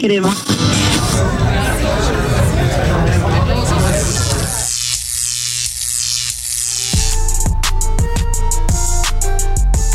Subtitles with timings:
[0.00, 0.34] Crema.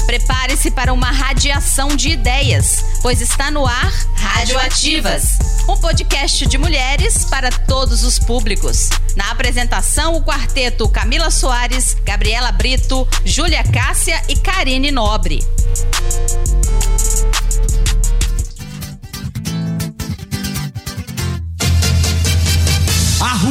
[0.05, 7.25] Prepare-se para uma radiação de ideias, pois está no ar Radioativas, um podcast de mulheres
[7.25, 8.89] para todos os públicos.
[9.15, 15.43] Na apresentação, o quarteto Camila Soares, Gabriela Brito, Júlia Cássia e Karine Nobre.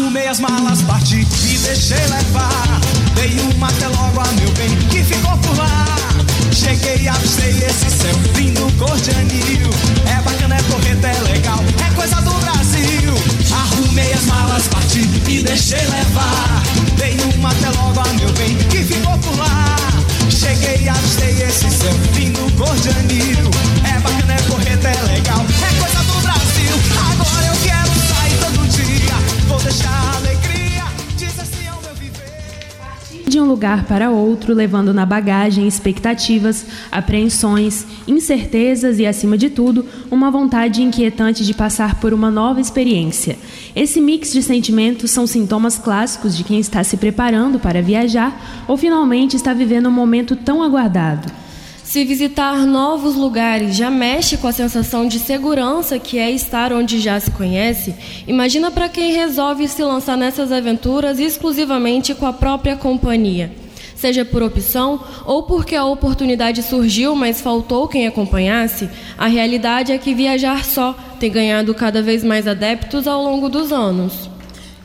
[0.08, 2.80] Arrumei as malas, parti e deixei levar.
[3.14, 5.84] Dei uma até logo a meu bem que ficou por lá.
[6.50, 9.68] Cheguei, avistei esse céu lindo, cor de anil.
[10.06, 13.12] É bacana, é correta, é legal, é coisa do Brasil.
[13.52, 16.62] Arrumei as malas, parti e deixei levar.
[16.96, 19.77] Dei uma até logo a meu bem que ficou por lá.
[20.30, 23.50] Cheguei, avistei esse céu lindo, cor de anil.
[23.84, 26.72] É bacana, é correta, é legal, é coisa do Brasil.
[27.12, 27.57] Agora eu
[29.48, 30.84] vou deixar alegria.
[31.16, 32.18] Diz assim ao meu viver.
[33.27, 39.86] de um lugar para outro, levando na bagagem expectativas, apreensões, incertezas e, acima de tudo,
[40.10, 43.38] uma vontade inquietante de passar por uma nova experiência.
[43.74, 48.77] Esse mix de sentimentos são sintomas clássicos de quem está se preparando para viajar ou
[48.77, 51.47] finalmente está vivendo um momento tão aguardado.
[51.89, 57.00] Se visitar novos lugares já mexe com a sensação de segurança que é estar onde
[57.00, 57.95] já se conhece,
[58.27, 63.50] imagina para quem resolve se lançar nessas aventuras exclusivamente com a própria companhia.
[63.97, 69.97] Seja por opção ou porque a oportunidade surgiu, mas faltou quem acompanhasse, a realidade é
[69.97, 74.28] que viajar só tem ganhado cada vez mais adeptos ao longo dos anos.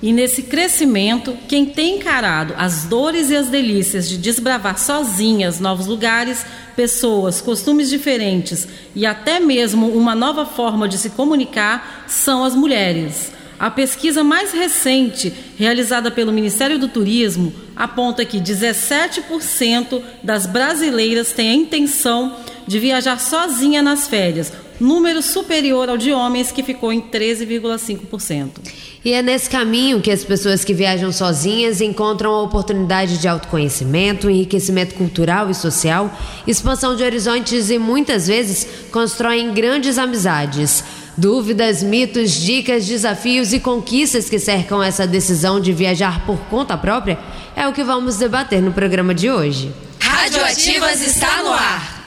[0.03, 5.87] E nesse crescimento, quem tem encarado as dores e as delícias de desbravar sozinhas novos
[5.87, 6.45] lugares,
[6.75, 13.31] pessoas, costumes diferentes e até mesmo uma nova forma de se comunicar são as mulheres.
[13.57, 21.49] A pesquisa mais recente, realizada pelo Ministério do Turismo, aponta que 17% das brasileiras têm
[21.49, 22.35] a intenção
[22.67, 28.49] de viajar sozinha nas férias, número superior ao de homens que ficou em 13,5%.
[29.05, 34.29] E é nesse caminho que as pessoas que viajam sozinhas encontram a oportunidade de autoconhecimento,
[34.29, 36.09] enriquecimento cultural e social,
[36.47, 40.83] expansão de horizontes e muitas vezes constroem grandes amizades.
[41.15, 47.19] Dúvidas, mitos, dicas, desafios e conquistas que cercam essa decisão de viajar por conta própria
[47.55, 49.71] é o que vamos debater no programa de hoje.
[49.99, 52.02] Radioativas está no ar.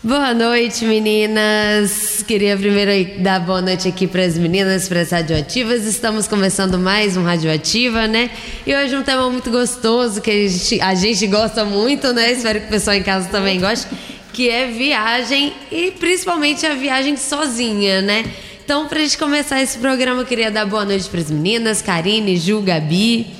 [0.00, 2.22] Boa noite, meninas.
[2.22, 5.86] Queria primeiro dar boa noite aqui para as meninas, para as radioativas.
[5.86, 8.30] Estamos começando mais um Radioativa, né?
[8.64, 12.30] E hoje um tema muito gostoso que a gente, a gente gosta muito, né?
[12.30, 13.88] Espero que o pessoal em casa também goste,
[14.32, 18.24] que é viagem e principalmente a viagem sozinha, né?
[18.64, 21.82] Então, para a gente começar esse programa, eu queria dar boa noite para as meninas,
[21.82, 23.37] Karine, Ju, Gabi.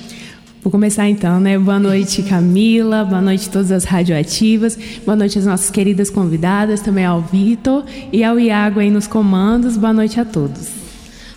[0.61, 1.57] Vou começar então, né?
[1.57, 3.05] Boa noite, Camila.
[3.05, 4.77] Boa noite a todas as radioativas.
[5.05, 9.77] Boa noite às nossas queridas convidadas, também ao Vitor e ao Iago aí nos comandos.
[9.77, 10.67] Boa noite a todos.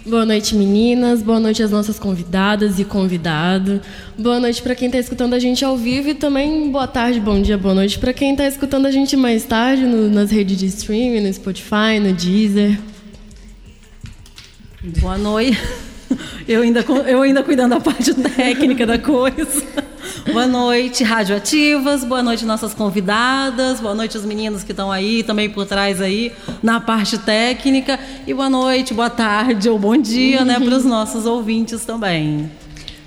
[0.05, 1.23] Boa noite, meninas.
[1.23, 3.81] Boa noite às nossas convidadas e convidado.
[4.19, 7.41] Boa noite para quem está escutando a gente ao vivo e também boa tarde, bom
[7.41, 10.67] dia, boa noite para quem está escutando a gente mais tarde no- nas redes de
[10.67, 12.77] streaming, no Spotify, no Deezer.
[15.01, 15.57] Boa noite.
[16.49, 19.63] Eu ainda, eu ainda cuidando da parte técnica da coisa.
[20.33, 22.05] Boa noite, radioativas.
[22.05, 23.81] Boa noite, nossas convidadas.
[23.81, 27.99] Boa noite, os meninos que estão aí, também por trás aí, na parte técnica.
[28.27, 32.51] E boa noite, boa tarde ou bom dia, né, para os nossos ouvintes também.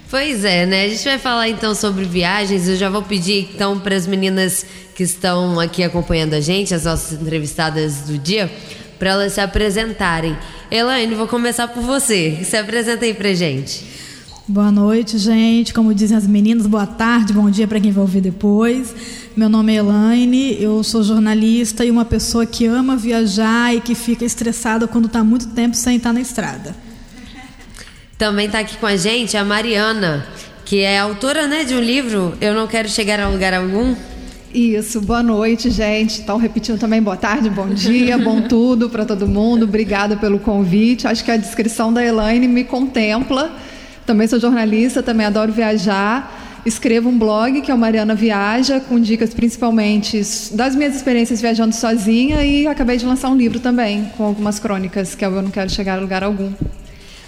[0.09, 0.85] Pois é, né?
[0.85, 2.67] A gente vai falar então sobre viagens.
[2.67, 6.85] Eu já vou pedir então para as meninas que estão aqui acompanhando a gente, as
[6.85, 8.49] nossas entrevistadas do dia,
[8.97, 10.37] para elas se apresentarem.
[10.71, 12.39] Elaine, vou começar por você.
[12.43, 13.85] Se apresenta aí pra gente.
[14.47, 15.73] Boa noite, gente.
[15.73, 18.93] Como dizem as meninas, boa tarde, bom dia para quem vai ouvir depois.
[19.35, 23.95] Meu nome é Elaine, eu sou jornalista e uma pessoa que ama viajar e que
[23.95, 26.75] fica estressada quando está muito tempo sem estar na estrada.
[28.17, 30.25] Também tá aqui com a gente a Mariana,
[30.63, 33.95] que é autora, né, de um livro Eu não quero chegar a lugar algum.
[34.55, 36.21] Isso, boa noite, gente.
[36.21, 39.63] Então, repetindo também, boa tarde, bom dia, bom tudo para todo mundo.
[39.65, 41.05] Obrigada pelo convite.
[41.07, 43.51] Acho que a descrição da Elaine me contempla.
[44.05, 46.61] Também sou jornalista, também adoro viajar.
[46.65, 50.21] Escrevo um blog que é o Mariana Viaja, com dicas principalmente
[50.53, 55.13] das minhas experiências viajando sozinha e acabei de lançar um livro também, com algumas crônicas,
[55.15, 56.53] que é o Eu Não Quero Chegar a Lugar Algum.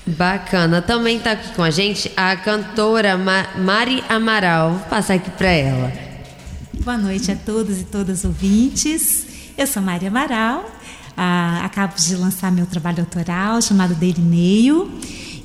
[0.07, 0.81] Bacana.
[0.81, 4.69] Também tá aqui com a gente a cantora Ma- Mari Amaral.
[4.71, 6.06] Vou passar aqui para ela.
[6.87, 9.25] Boa noite a todos e todas ouvintes.
[9.57, 10.71] Eu sou Maria Amaral.
[11.17, 14.89] Ah, acabo de lançar meu trabalho autoral chamado Delineio.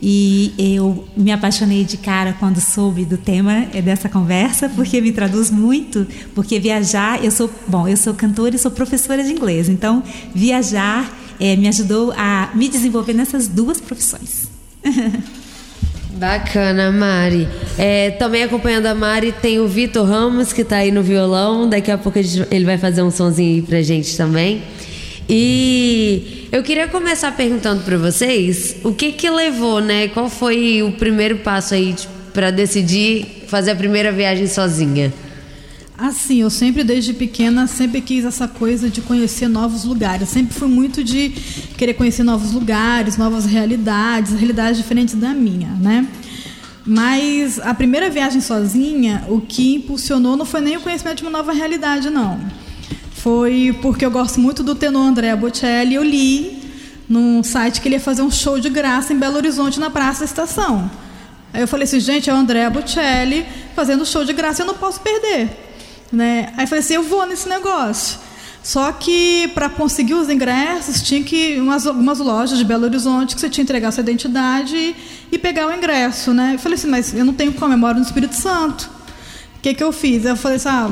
[0.00, 5.50] E eu me apaixonei de cara quando soube do tema dessa conversa, porque me traduz
[5.50, 10.00] muito, porque viajar, eu sou, bom, eu sou cantora e sou professora de inglês, então
[10.32, 14.48] viajar é, me ajudou a me desenvolver nessas duas profissões.
[16.14, 17.49] Bacana, Mari.
[17.79, 21.69] É, também acompanhando a Mari tem o Vitor Ramos, que está aí no violão.
[21.69, 24.62] Daqui a pouco ele vai fazer um sonzinho aí pra gente também.
[25.29, 30.09] E eu queria começar perguntando para vocês o que que levou, né?
[30.09, 31.94] Qual foi o primeiro passo aí
[32.35, 35.12] para decidir fazer a primeira viagem sozinha?
[35.96, 40.28] Assim, eu sempre desde pequena sempre quis essa coisa de conhecer novos lugares.
[40.28, 41.30] Sempre fui muito de
[41.76, 46.08] querer conhecer novos lugares, novas realidades, realidades diferentes da minha, né?
[46.84, 51.30] Mas a primeira viagem sozinha, o que impulsionou não foi nem o conhecimento de uma
[51.30, 52.40] nova realidade, não
[53.22, 55.94] foi porque eu gosto muito do tenor André Bocelli.
[55.94, 56.60] Eu li
[57.08, 60.20] num site que ele ia fazer um show de graça em Belo Horizonte, na Praça
[60.20, 60.90] da Estação.
[61.52, 63.46] Aí eu falei assim, gente, é o André Bocelli
[63.76, 65.71] fazendo show de graça, eu não posso perder.
[66.12, 66.53] Né?
[66.56, 68.19] Aí falei assim, eu vou nesse negócio.
[68.62, 73.41] Só que para conseguir os ingressos tinha que umas algumas lojas de Belo Horizonte que
[73.41, 74.97] você tinha que entregar sua identidade e,
[75.32, 76.53] e pegar o ingresso, né?
[76.55, 78.88] Eu falei assim, mas eu não tenho como, eu moro no Espírito Santo.
[79.56, 80.25] O que que eu fiz?
[80.25, 80.91] Eu falei assim, ah,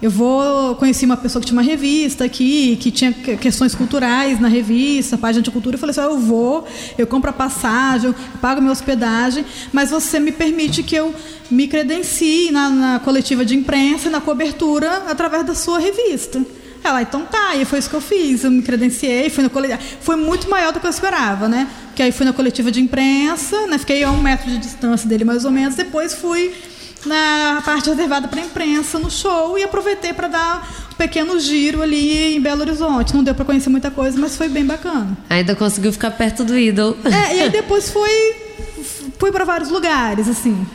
[0.00, 4.46] eu vou conheci uma pessoa que tinha uma revista aqui, que tinha questões culturais na
[4.46, 5.74] revista, página de cultura.
[5.74, 6.66] Eu falei assim: ah, eu vou,
[6.96, 11.12] eu compro a passagem, eu pago minha hospedagem, mas você me permite que eu
[11.50, 16.44] me credencie na, na coletiva de imprensa, na cobertura, através da sua revista.
[16.84, 18.44] Ela, então tá, e foi isso que eu fiz.
[18.44, 19.80] Eu me credenciei, fui na coletiva.
[20.00, 21.68] Foi muito maior do que eu esperava, né?
[21.88, 23.78] Porque aí fui na coletiva de imprensa, né?
[23.78, 25.74] Fiquei a um metro de distância dele mais ou menos.
[25.74, 26.52] Depois fui
[27.06, 31.82] na parte reservada para a imprensa no show e aproveitei para dar um pequeno giro
[31.82, 33.14] ali em Belo Horizonte.
[33.14, 35.16] Não deu para conhecer muita coisa, mas foi bem bacana.
[35.30, 36.96] Ainda conseguiu ficar perto do ídolo.
[37.04, 38.36] É, e aí depois foi
[39.18, 40.66] fui para vários lugares, assim.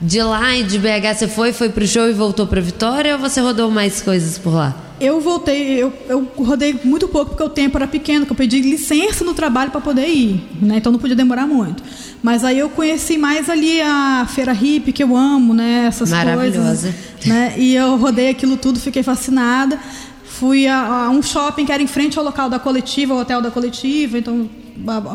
[0.00, 3.18] De lá e de BH você foi, foi pro show e voltou para Vitória ou
[3.18, 4.76] você rodou mais coisas por lá?
[5.00, 8.60] Eu voltei, eu, eu rodei muito pouco porque o tempo era pequeno, que eu pedi
[8.60, 10.76] licença no trabalho para poder ir, né?
[10.76, 11.82] Então não podia demorar muito.
[12.24, 15.84] Mas aí eu conheci mais ali a feira hippie que eu amo, né?
[15.88, 16.88] Essas Maravilhosa.
[16.88, 16.94] coisas,
[17.26, 17.52] né?
[17.58, 19.78] E eu rodei aquilo tudo, fiquei fascinada.
[20.24, 23.42] Fui a, a um shopping que era em frente ao local da coletiva, o hotel
[23.42, 24.48] da coletiva, então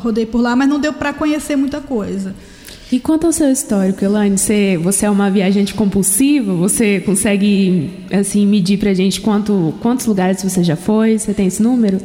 [0.04, 2.36] rodei por lá, mas não deu para conhecer muita coisa.
[2.92, 6.54] E quanto ao seu histórico, Elaine, você, você é uma viajante compulsiva?
[6.54, 11.18] Você consegue assim medir pra gente quanto, quantos lugares você já foi?
[11.18, 12.00] Você tem esse número?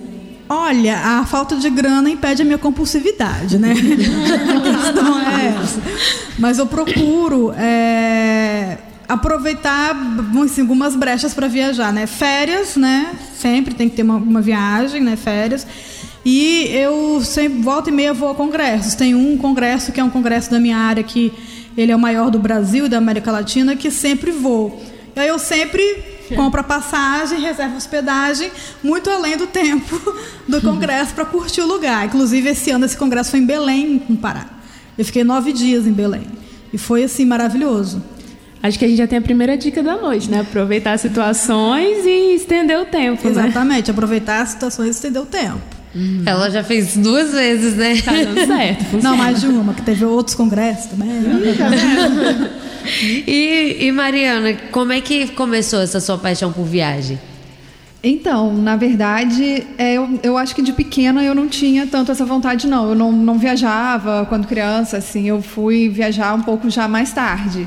[0.49, 3.73] Olha, a falta de grana impede a minha compulsividade, né?
[3.73, 5.83] a questão é essa.
[6.39, 8.77] Mas eu procuro é,
[9.09, 9.97] aproveitar
[10.45, 12.07] assim, algumas brechas para viajar, né?
[12.07, 13.15] Férias, né?
[13.39, 15.17] Sempre tem que ter uma, uma viagem, né?
[15.17, 15.67] Férias.
[16.25, 18.95] E eu sempre, volta e meia, vou a congressos.
[18.95, 21.33] Tem um congresso que é um congresso da minha área, que
[21.77, 24.83] ele é o maior do Brasil e da América Latina, que sempre vou.
[25.17, 28.51] E aí eu sempre compro a passagem, reservo hospedagem,
[28.83, 30.01] muito além do tempo
[30.49, 32.07] do congresso para curtir o lugar.
[32.07, 34.47] Inclusive, esse ano esse congresso foi em Belém, no Pará.
[34.97, 36.27] Eu fiquei nove dias em Belém.
[36.73, 38.03] E foi, assim, maravilhoso.
[38.63, 40.41] Acho que a gente já tem a primeira dica da noite, né?
[40.41, 43.23] Aproveitar as situações e estender o tempo.
[43.23, 43.31] Né?
[43.31, 43.93] Exatamente, né?
[43.93, 45.61] aproveitar as situações e estender o tempo.
[45.95, 46.23] Uhum.
[46.25, 48.01] Ela já fez duas vezes, né?
[48.03, 48.85] Tá dando certo.
[48.85, 49.11] Funciona.
[49.11, 51.09] Não, mais de uma, que teve outros congressos também.
[52.85, 57.19] e, e Mariana, como é que começou essa sua paixão por viagem?
[58.07, 62.27] Então, na verdade, é, eu, eu acho que de pequena eu não tinha tanto essa
[62.27, 62.91] vontade, não.
[62.91, 65.27] Eu não, não viajava quando criança, assim.
[65.27, 67.67] Eu fui viajar um pouco já mais tarde.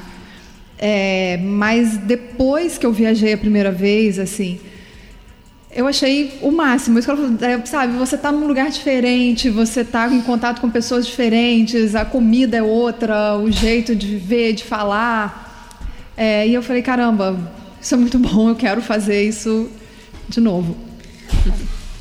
[0.78, 4.60] É, mas depois que eu viajei a primeira vez, assim,
[5.78, 6.98] eu achei o máximo.
[6.98, 11.06] Isso que ela sabe, você está num lugar diferente, você está em contato com pessoas
[11.06, 15.78] diferentes, a comida é outra, o jeito de viver, de falar.
[16.18, 17.38] É, e eu falei, caramba,
[17.80, 19.70] isso é muito bom, eu quero fazer isso
[20.28, 20.76] de novo.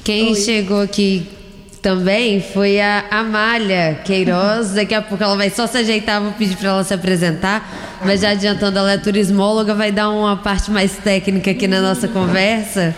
[0.02, 0.36] Quem Oi.
[0.36, 1.26] chegou aqui
[1.82, 4.72] também foi a Amália Queiroz.
[4.72, 8.00] Daqui a pouco ela vai só se ajeitar, vou pedir para ela se apresentar.
[8.02, 12.08] Mas já adiantando, ela é turismóloga, vai dar uma parte mais técnica aqui na nossa
[12.08, 12.96] conversa.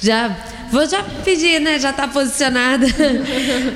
[0.00, 0.36] Já
[0.70, 1.78] vou já pedir, né?
[1.78, 2.86] Já está posicionada.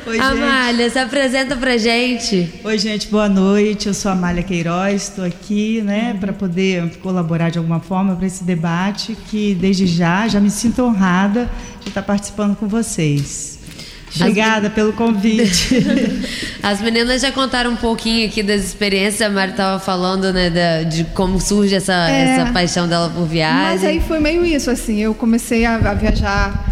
[0.06, 0.92] Oi, Amália, gente.
[0.92, 2.52] se apresenta pra gente.
[2.64, 3.88] Oi, gente, boa noite.
[3.88, 8.26] Eu sou a Amália Queiroz, estou aqui, né, para poder colaborar de alguma forma para
[8.26, 11.48] esse debate que desde já já me sinto honrada
[11.80, 13.57] de estar participando com vocês.
[14.16, 15.76] Obrigada pelo convite.
[16.62, 19.22] As meninas já contaram um pouquinho aqui das experiências.
[19.22, 23.26] A Mari estava falando, né, da, de como surge essa, é, essa paixão dela por
[23.26, 23.78] viagem.
[23.78, 24.98] Mas aí foi meio isso, assim.
[24.98, 26.66] Eu comecei a, a viajar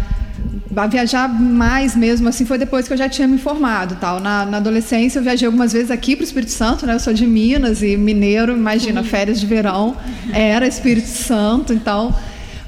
[0.75, 4.19] a viajar mais mesmo, assim, foi depois que eu já tinha me formado tal.
[4.19, 6.93] Na, na adolescência eu viajei algumas vezes aqui para o Espírito Santo, né?
[6.93, 9.07] Eu sou de Minas e mineiro, imagina, uhum.
[9.07, 9.95] férias de verão,
[10.31, 12.15] era Espírito Santo, então...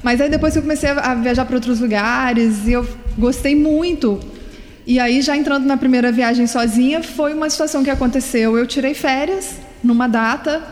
[0.02, 4.18] Mas aí depois eu comecei a viajar para outros lugares e eu gostei muito.
[4.86, 8.56] E aí, já entrando na primeira viagem sozinha, foi uma situação que aconteceu.
[8.56, 10.62] Eu tirei férias numa data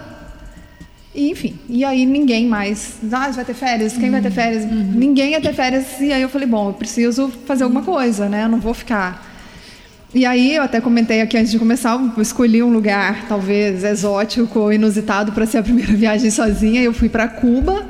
[1.15, 2.99] e, enfim, e aí ninguém mais.
[3.11, 3.97] Ah, vai ter férias?
[3.97, 4.65] Quem vai ter férias?
[4.65, 4.93] Uhum.
[4.95, 6.01] Ninguém ia ter férias.
[6.01, 8.45] E aí eu falei, bom, eu preciso fazer alguma coisa, né?
[8.45, 9.27] Eu não vou ficar.
[10.15, 14.61] E aí eu até comentei aqui antes de começar, eu escolhi um lugar talvez exótico
[14.61, 16.81] ou inusitado para ser a primeira viagem sozinha.
[16.81, 17.85] Eu fui para Cuba,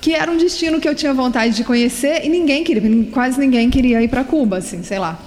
[0.00, 3.70] que era um destino que eu tinha vontade de conhecer e ninguém queria, quase ninguém
[3.70, 5.18] queria ir para Cuba, assim, sei lá.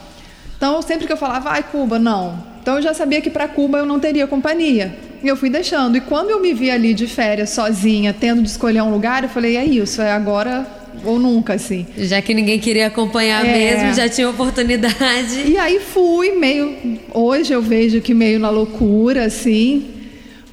[0.63, 2.41] Então sempre que eu falava, vai Cuba, não.
[2.61, 4.95] Então eu já sabia que para Cuba eu não teria companhia.
[5.21, 5.97] E eu fui deixando.
[5.97, 9.29] E quando eu me vi ali de férias, sozinha, tendo de escolher um lugar, eu
[9.29, 10.65] falei, é isso, é agora
[11.03, 11.85] ou nunca, assim.
[11.97, 13.51] Já que ninguém queria acompanhar é.
[13.51, 15.43] mesmo, já tinha oportunidade.
[15.45, 16.97] E aí fui, meio.
[17.13, 19.85] Hoje eu vejo que meio na loucura, assim.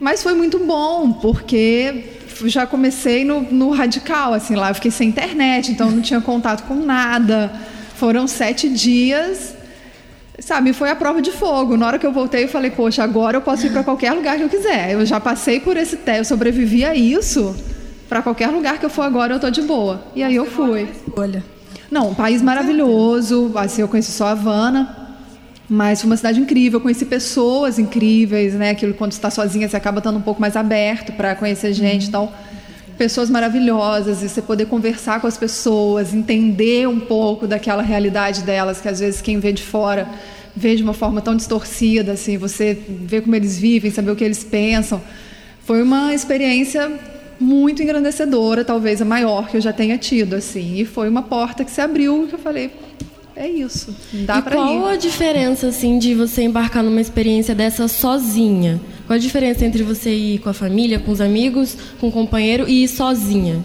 [0.00, 2.02] Mas foi muito bom, porque
[2.47, 4.71] já comecei no, no radical, assim, lá.
[4.71, 7.52] Eu fiquei sem internet, então não tinha contato com nada.
[7.95, 9.60] Foram sete dias
[10.41, 11.77] Sabe, foi a prova de fogo.
[11.77, 14.37] Na hora que eu voltei, eu falei, poxa, agora eu posso ir para qualquer lugar
[14.37, 14.93] que eu quiser.
[14.93, 17.55] Eu já passei por esse teste, eu sobrevivi a isso.
[18.09, 20.03] Para qualquer lugar que eu for agora, eu tô de boa.
[20.17, 20.89] E aí eu fui.
[21.17, 21.45] Olha.
[21.91, 23.53] Não, um país maravilhoso.
[23.55, 24.97] Assim, eu conheci só Havana.
[25.69, 28.71] Mas foi uma cidade incrível, eu conheci pessoas incríveis, né?
[28.71, 32.33] Aquilo quando está sozinha, você acaba estando um pouco mais aberto para conhecer gente, então
[33.00, 38.78] pessoas maravilhosas e você poder conversar com as pessoas, entender um pouco daquela realidade delas,
[38.78, 40.07] que às vezes quem vê de fora
[40.54, 44.23] vê de uma forma tão distorcida, assim, você vê como eles vivem, saber o que
[44.23, 45.00] eles pensam.
[45.64, 46.92] Foi uma experiência
[47.40, 51.64] muito engrandecedora, talvez a maior que eu já tenha tido, assim, e foi uma porta
[51.64, 52.71] que se abriu que eu falei,
[53.41, 54.53] é isso, dá ir.
[54.53, 58.79] Qual a diferença assim de você embarcar numa experiência dessa sozinha?
[59.07, 62.69] Qual a diferença entre você ir com a família, com os amigos, com o companheiro
[62.69, 63.65] e ir sozinha?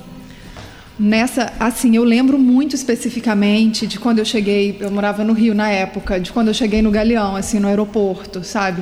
[0.98, 5.70] Nessa, assim, eu lembro muito especificamente de quando eu cheguei, eu morava no Rio na
[5.70, 8.82] época, de quando eu cheguei no Galeão, assim, no aeroporto, sabe?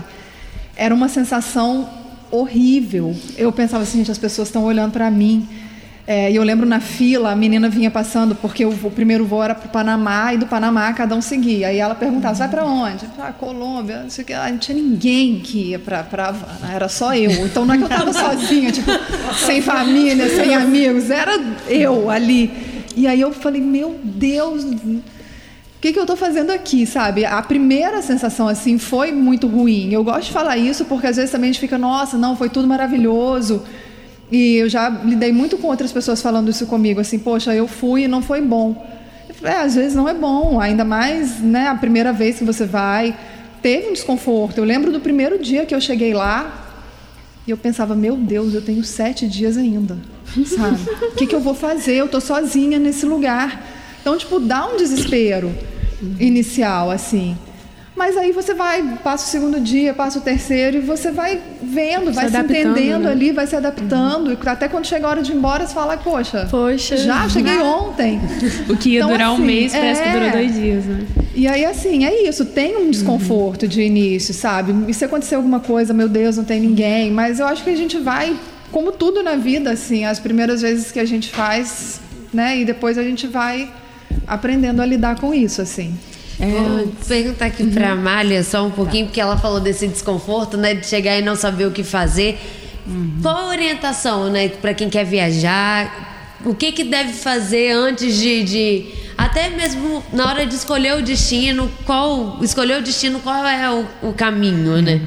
[0.76, 1.90] Era uma sensação
[2.30, 3.16] horrível.
[3.36, 5.48] Eu pensava assim, gente, as pessoas estão olhando para mim.
[6.06, 9.42] É, e eu lembro na fila, a menina vinha passando, porque o, o primeiro voo
[9.42, 11.70] era para o Panamá, e do Panamá cada um seguia.
[11.70, 13.06] Aí ela perguntava, vai para onde?
[13.18, 14.34] Ah, Colômbia, não sei o que.
[14.34, 17.32] Ah, não tinha ninguém que ia para Havana, era só eu.
[17.46, 18.92] Então não é que eu estava sozinha, tipo,
[19.46, 22.52] sem família, sem amigos, era eu ali.
[22.98, 25.02] E aí eu falei, meu Deus, o
[25.80, 27.26] que, que eu estou fazendo aqui, sabe?
[27.26, 29.94] A primeira sensação, assim, foi muito ruim.
[29.94, 32.50] Eu gosto de falar isso porque às vezes também a gente fica, nossa, não, foi
[32.50, 33.64] tudo maravilhoso.
[34.34, 38.06] E eu já lidei muito com outras pessoas falando isso comigo, assim, poxa, eu fui
[38.06, 38.84] e não foi bom.
[39.36, 42.66] Falei, é, às vezes não é bom, ainda mais né, a primeira vez que você
[42.66, 43.16] vai.
[43.62, 44.58] Teve um desconforto.
[44.58, 46.66] Eu lembro do primeiro dia que eu cheguei lá
[47.46, 50.00] e eu pensava, meu Deus, eu tenho sete dias ainda,
[50.48, 50.80] sabe?
[51.12, 51.94] O que, que eu vou fazer?
[51.94, 53.64] Eu tô sozinha nesse lugar.
[54.02, 55.54] Então, tipo, dá um desespero
[56.20, 57.38] inicial, assim.
[57.96, 62.08] Mas aí você vai, passa o segundo dia, passa o terceiro e você vai vendo,
[62.08, 63.12] se vai se entendendo né?
[63.12, 64.30] ali, vai se adaptando.
[64.30, 64.38] Uhum.
[64.44, 67.60] E até quando chega a hora de ir embora, você fala, poxa, poxa já cheguei
[67.60, 68.20] ontem.
[68.68, 70.04] O que ia então, durar assim, um mês parece é...
[70.04, 71.06] que durou dois dias, né?
[71.36, 73.70] E aí, assim, é isso, tem um desconforto uhum.
[73.70, 74.74] de início, sabe?
[74.88, 77.12] E se acontecer alguma coisa, meu Deus, não tem ninguém.
[77.12, 78.36] Mas eu acho que a gente vai,
[78.72, 82.02] como tudo na vida, assim, as primeiras vezes que a gente faz,
[82.34, 82.60] né?
[82.60, 83.72] E depois a gente vai
[84.28, 85.94] aprendendo a lidar com isso, assim.
[86.40, 90.58] É, Vou perguntar aqui para a Amália só um pouquinho, porque ela falou desse desconforto,
[90.58, 92.40] né, de chegar e não saber o que fazer.
[92.88, 93.20] Uhum.
[93.22, 96.40] Qual a orientação, né, para quem quer viajar?
[96.46, 98.86] O que que deve fazer antes de, de,
[99.18, 104.10] até mesmo na hora de escolher o destino, qual escolher o destino, qual é o,
[104.10, 105.02] o caminho, né?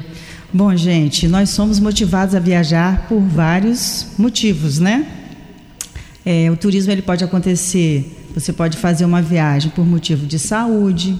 [0.53, 5.07] Bom, gente, nós somos motivados a viajar por vários motivos, né?
[6.25, 11.19] É, o turismo ele pode acontecer você pode fazer uma viagem por motivo de saúde,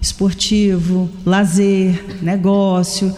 [0.00, 3.14] esportivo, lazer, negócio,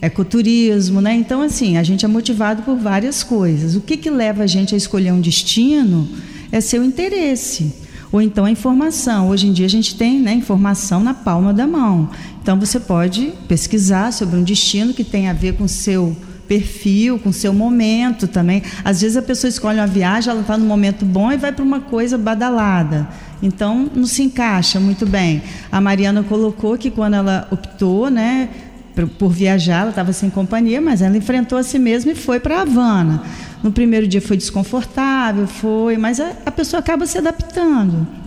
[0.00, 1.14] ecoturismo, né?
[1.14, 3.76] Então, assim, a gente é motivado por várias coisas.
[3.76, 6.08] O que, que leva a gente a escolher um destino
[6.50, 7.74] é seu interesse.
[8.10, 9.28] Ou então a informação.
[9.28, 12.08] Hoje em dia a gente tem né, informação na palma da mão.
[12.40, 16.16] Então você pode pesquisar sobre um destino que tem a ver com seu
[16.48, 18.62] perfil, com seu momento também.
[18.82, 21.64] Às vezes a pessoa escolhe uma viagem, ela está no momento bom e vai para
[21.64, 23.06] uma coisa badalada.
[23.42, 25.42] Então não se encaixa muito bem.
[25.70, 28.48] A Mariana colocou que quando ela optou, né,
[29.18, 32.62] por viajar, ela estava sem companhia, mas ela enfrentou a si mesma e foi para
[32.62, 33.22] Havana.
[33.62, 38.17] No primeiro dia foi desconfortável, foi, mas a, a pessoa acaba se adaptando.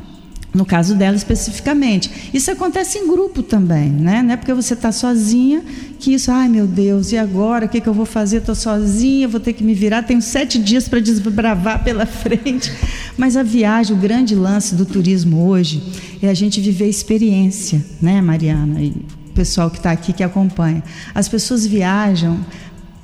[0.54, 2.30] No caso dela especificamente.
[2.34, 4.22] Isso acontece em grupo também, né?
[4.22, 5.64] Não é porque você está sozinha
[5.98, 7.68] que isso, ai meu Deus, e agora?
[7.68, 8.38] O que, que eu vou fazer?
[8.38, 12.70] Estou sozinha, vou ter que me virar, tenho sete dias para desbravar pela frente.
[13.18, 15.82] Mas a viagem, o grande lance do turismo hoje
[16.22, 18.82] é a gente viver experiência, né, Mariana?
[18.82, 18.90] E
[19.30, 20.84] o pessoal que está aqui que acompanha.
[21.16, 22.44] As pessoas viajam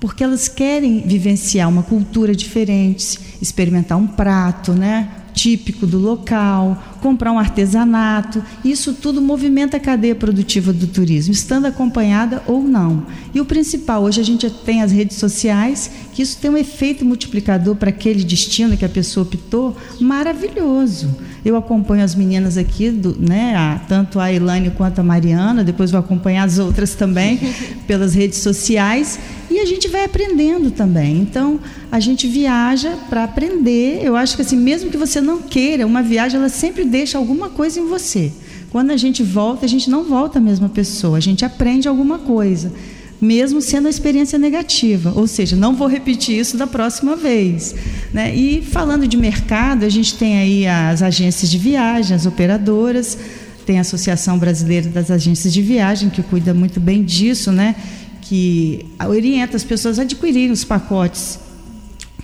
[0.01, 5.09] porque elas querem vivenciar uma cultura diferente, experimentar um prato, né?
[5.37, 8.43] típico do local, comprar um artesanato.
[8.63, 13.05] Isso tudo movimenta a cadeia produtiva do turismo, estando acompanhada ou não.
[13.33, 17.05] E o principal, hoje a gente tem as redes sociais, que isso tem um efeito
[17.05, 21.15] multiplicador para aquele destino que a pessoa optou, maravilhoso.
[21.45, 25.91] Eu acompanho as meninas aqui, do, né, a, tanto a Elaine quanto a Mariana, depois
[25.91, 27.39] vou acompanhar as outras também
[27.87, 31.19] pelas redes sociais, e a gente vai aprendendo também.
[31.19, 31.59] Então,
[31.91, 34.01] a gente viaja para aprender.
[34.03, 37.49] Eu acho que assim, mesmo que você não queira, uma viagem ela sempre deixa alguma
[37.49, 38.31] coisa em você.
[38.69, 42.19] Quando a gente volta, a gente não volta a mesma pessoa, a gente aprende alguma
[42.19, 42.71] coisa,
[43.19, 45.13] mesmo sendo uma experiência negativa.
[45.15, 47.75] Ou seja, não vou repetir isso da próxima vez.
[48.13, 48.35] Né?
[48.35, 53.17] E falando de mercado, a gente tem aí as agências de viagem, as operadoras,
[53.65, 57.75] tem a Associação Brasileira das Agências de Viagem, que cuida muito bem disso, né?
[58.21, 61.39] que orienta as pessoas a adquirirem os pacotes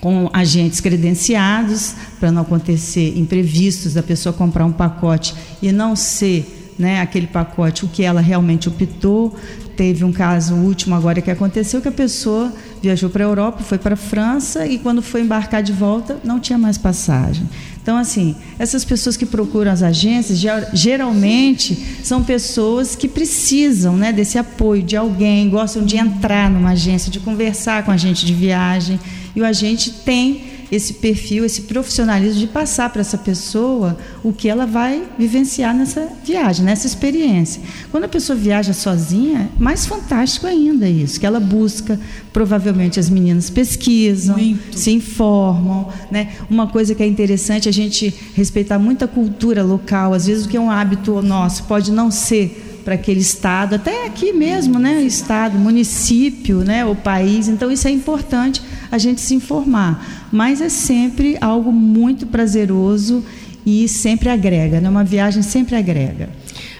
[0.04, 6.74] com agentes credenciados, para não acontecer imprevistos da pessoa comprar um pacote e não ser
[6.78, 9.34] né, aquele pacote o que ela realmente optou.
[9.78, 13.78] Teve um caso último agora que aconteceu que a pessoa viajou para a Europa, foi
[13.78, 17.48] para a França e quando foi embarcar de volta não tinha mais passagem.
[17.82, 20.38] Então, assim, essas pessoas que procuram as agências,
[20.74, 27.10] geralmente são pessoas que precisam né, desse apoio de alguém, gostam de entrar numa agência,
[27.10, 29.00] de conversar com a gente de viagem.
[29.36, 34.50] E o agente tem esse perfil, esse profissionalismo de passar para essa pessoa o que
[34.50, 37.62] ela vai vivenciar nessa viagem, nessa experiência.
[37.92, 42.00] Quando a pessoa viaja sozinha, mais fantástico ainda isso, que ela busca,
[42.32, 44.80] provavelmente as meninas pesquisam, muito.
[44.80, 46.34] se informam, né?
[46.50, 50.46] Uma coisa que é interessante é a gente respeitar muito a cultura local, às vezes
[50.46, 54.78] o que é um hábito nosso pode não ser para aquele estado, até aqui mesmo,
[54.78, 57.48] né, estado, município, né, o país.
[57.48, 63.24] Então isso é importante a gente se informar, mas é sempre algo muito prazeroso
[63.66, 64.90] e sempre agrega, né?
[64.90, 66.30] Uma viagem sempre agrega.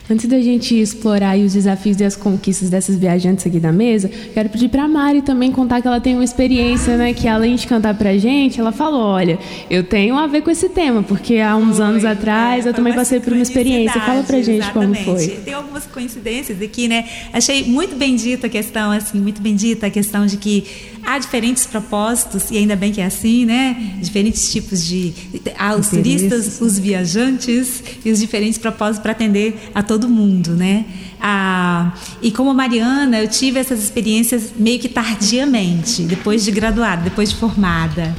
[0.10, 4.50] Antes da gente explorar os desafios e as conquistas dessas viajantes aqui da mesa, quero
[4.50, 7.14] pedir para a Mari também contar que ela tem uma experiência, né?
[7.14, 9.40] Que além de cantar para a gente, ela falou: olha,
[9.70, 12.74] eu tenho a ver com esse tema, porque há uns foi, anos atrás é, eu
[12.74, 14.02] também passei por uma experiência.
[14.02, 15.06] Fala para a gente exatamente.
[15.06, 15.28] como foi.
[15.38, 17.06] Tem algumas coincidências aqui, né?
[17.32, 20.66] Achei muito bendita a questão, assim, muito bendita a questão de que
[21.06, 23.96] há diferentes propósitos, e ainda bem que é assim, né?
[24.02, 25.14] Diferentes tipos de.
[25.58, 30.86] Há os turistas, os viajantes e os diferentes propósitos para atender a todo mundo, né?
[31.22, 37.30] Ah, e como Mariana, eu tive essas experiências meio que tardiamente, depois de graduada, depois
[37.30, 38.14] de formada.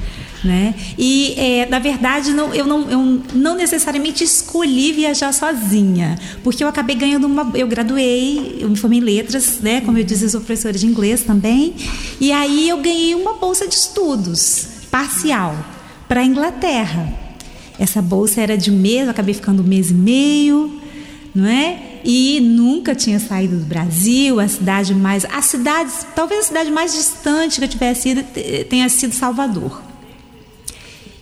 [0.45, 0.75] Né?
[0.99, 6.69] E é, na verdade não, eu, não, eu não necessariamente escolhi viajar sozinha, porque eu
[6.69, 7.51] acabei ganhando uma.
[7.55, 9.81] Eu graduei, eu me formei em letras, né?
[9.81, 11.75] Como eu disse, eu sou professora de inglês também.
[12.21, 15.57] E aí eu ganhei uma bolsa de estudos parcial
[16.07, 17.11] para a Inglaterra.
[17.79, 20.85] Essa bolsa era de um mês, eu acabei ficando um mês e meio
[21.35, 22.01] não é?
[22.05, 26.95] E nunca tinha saído do Brasil, a cidade mais, a cidade, talvez a cidade mais
[26.95, 28.23] distante que eu tivesse ido
[28.69, 29.83] tenha sido Salvador.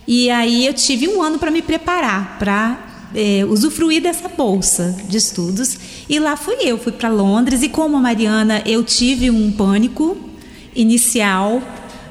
[0.07, 2.77] E aí eu tive um ano para me preparar, para
[3.15, 5.77] é, usufruir dessa bolsa de estudos.
[6.09, 10.17] E lá fui eu, fui para Londres e como a Mariana eu tive um pânico
[10.75, 11.61] inicial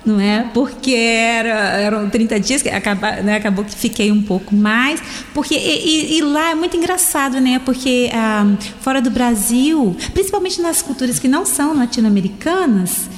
[0.04, 0.50] não é?
[0.52, 5.00] Porque era, eram 30 dias, acaba, né, acabou que fiquei um pouco mais,
[5.32, 7.60] porque e, e, e lá é muito engraçado, né?
[7.64, 8.44] Porque ah,
[8.80, 13.08] fora do Brasil, principalmente nas culturas que não são latino-americanas,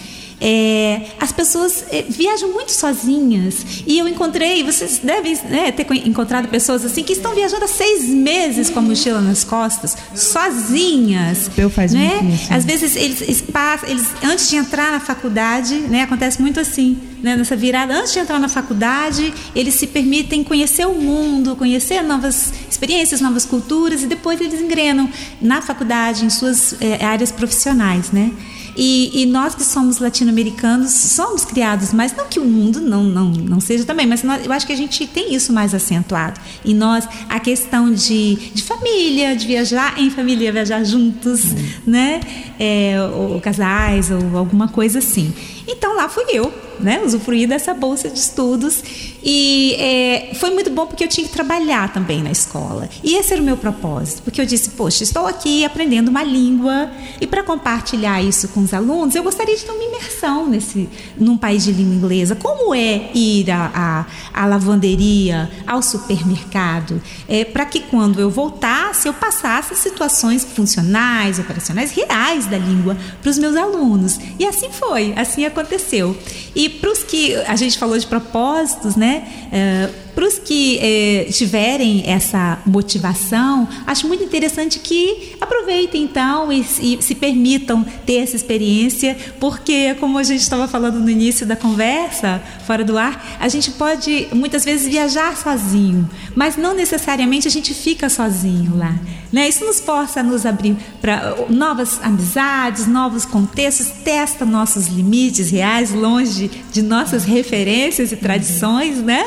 [0.46, 3.64] é, as pessoas é, viajam muito sozinhas.
[3.86, 8.04] E eu encontrei, vocês devem né, ter encontrado pessoas assim que estão viajando há seis
[8.04, 11.50] meses com a mochila nas costas, sozinhas.
[11.56, 12.20] Eu faz né?
[12.20, 12.52] muito isso.
[12.52, 13.44] Às vezes eles, eles,
[13.88, 18.18] eles antes de entrar na faculdade, né, acontece muito assim, né, nessa virada, antes de
[18.18, 24.06] entrar na faculdade, eles se permitem conhecer o mundo, conhecer novas experiências, novas culturas e
[24.06, 25.08] depois eles engrenam
[25.40, 28.30] na faculdade, em suas é, áreas profissionais, né?
[28.76, 33.30] E, e nós que somos latino-americanos somos criados, mas não que o mundo não, não,
[33.30, 36.40] não seja também, mas nós, eu acho que a gente tem isso mais acentuado.
[36.64, 41.42] E nós, a questão de, de família, de viajar em família, viajar juntos,
[41.86, 42.20] né?
[42.58, 45.32] É, ou casais ou alguma coisa assim.
[45.66, 47.02] Então lá fui eu, né?
[47.04, 48.82] Usufruir dessa bolsa de estudos
[49.22, 52.88] e é, foi muito bom porque eu tinha que trabalhar também na escola.
[53.02, 56.90] E esse era o meu propósito, porque eu disse, poxa, estou aqui aprendendo uma língua
[57.20, 61.36] e para compartilhar isso com os alunos, eu gostaria de ter uma imersão nesse, num
[61.36, 62.34] país de língua inglesa.
[62.34, 64.06] Como é ir à,
[64.46, 72.46] lavanderia, ao supermercado, é, para que quando eu voltasse, eu passasse situações funcionais, operacionais, reais
[72.46, 74.18] da língua para os meus alunos.
[74.38, 76.16] E assim foi, assim aconteceu.
[76.54, 79.26] E para os que a gente falou de propósitos, né?
[79.52, 86.60] É, para os que é, tiverem essa motivação, acho muito interessante que aproveitem então e,
[86.80, 91.56] e, se permitam ter essa experiência, porque, como a gente estava falando no início da
[91.56, 97.50] conversa, fora do ar, a gente pode muitas vezes viajar sozinho, mas não necessariamente a
[97.50, 98.94] gente fica sozinho lá.
[99.32, 99.48] Né?
[99.48, 105.92] Isso nos força a nos abrir para novas amizades, novos contextos, testa nossos limites reais,
[105.92, 109.24] longe de nossas referências e tradições, né?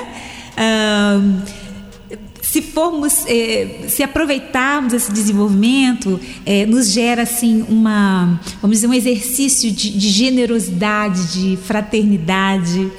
[2.58, 8.94] Se formos, eh, se aproveitarmos esse desenvolvimento, eh, nos gera assim uma, vamos dizer, um
[8.94, 12.90] exercício de, de, generosidade, de fraternidade.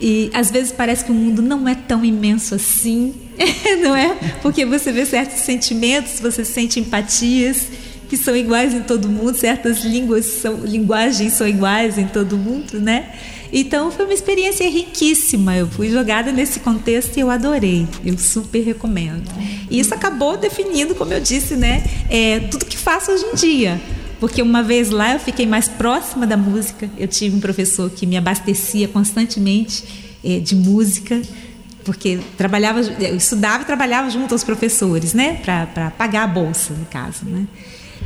[0.00, 3.14] E às vezes parece que o mundo não é tão imenso assim,
[3.82, 4.14] não é?
[4.42, 7.68] Porque você vê certos sentimentos, você sente empatias
[8.08, 12.80] que são iguais em todo mundo, certas línguas são, linguagens são iguais em todo mundo,
[12.80, 13.06] né?
[13.52, 15.56] Então foi uma experiência riquíssima.
[15.56, 17.86] Eu fui jogada nesse contexto e eu adorei.
[18.04, 19.28] Eu super recomendo.
[19.70, 23.80] E isso acabou definindo, como eu disse, né, é, tudo que faço hoje em dia.
[24.18, 26.90] Porque uma vez lá eu fiquei mais próxima da música.
[26.98, 29.84] Eu tive um professor que me abastecia constantemente
[30.22, 31.20] é, de música
[31.84, 36.84] porque trabalhava, eu estudava e trabalhava junto aos professores, né, para pagar a bolsa, no
[36.84, 37.46] caso, né.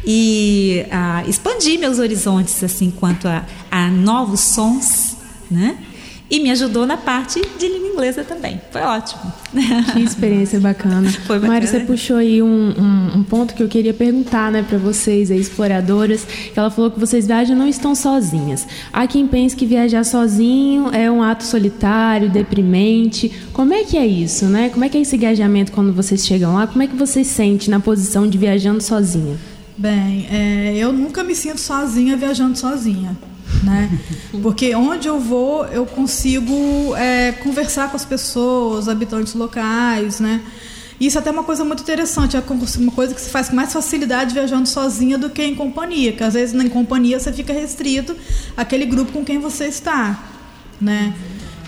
[0.06, 5.13] E ah, expandi meus horizontes assim quanto a, a novos sons
[5.50, 5.78] né?
[6.30, 8.58] E me ajudou na parte de língua inglesa também.
[8.72, 9.20] Foi ótimo.
[9.92, 11.10] Que experiência bacana.
[11.26, 11.52] Foi bacana.
[11.52, 15.30] Mário, você puxou aí um, um, um, ponto que eu queria perguntar né, para vocês,
[15.30, 18.66] aí, exploradoras, que ela falou que vocês viajam não estão sozinhas.
[18.90, 23.30] Há quem pense que viajar sozinho é um ato solitário, deprimente.
[23.52, 24.70] Como é que é isso, né?
[24.70, 26.66] Como é que é esse engajamento quando vocês chegam lá?
[26.66, 29.36] Como é que vocês sentem na posição de viajando sozinha?
[29.76, 33.14] Bem, é, eu nunca me sinto sozinha viajando sozinha
[33.64, 33.90] né?
[34.42, 40.40] Porque onde eu vou, eu consigo é, conversar com as pessoas, habitantes locais, né?
[41.00, 42.42] Isso é até uma coisa muito interessante, é
[42.78, 46.22] uma coisa que se faz com mais facilidade viajando sozinha do que em companhia, que
[46.22, 48.16] às vezes em companhia você fica restrito
[48.56, 50.22] àquele grupo com quem você está,
[50.80, 51.12] né?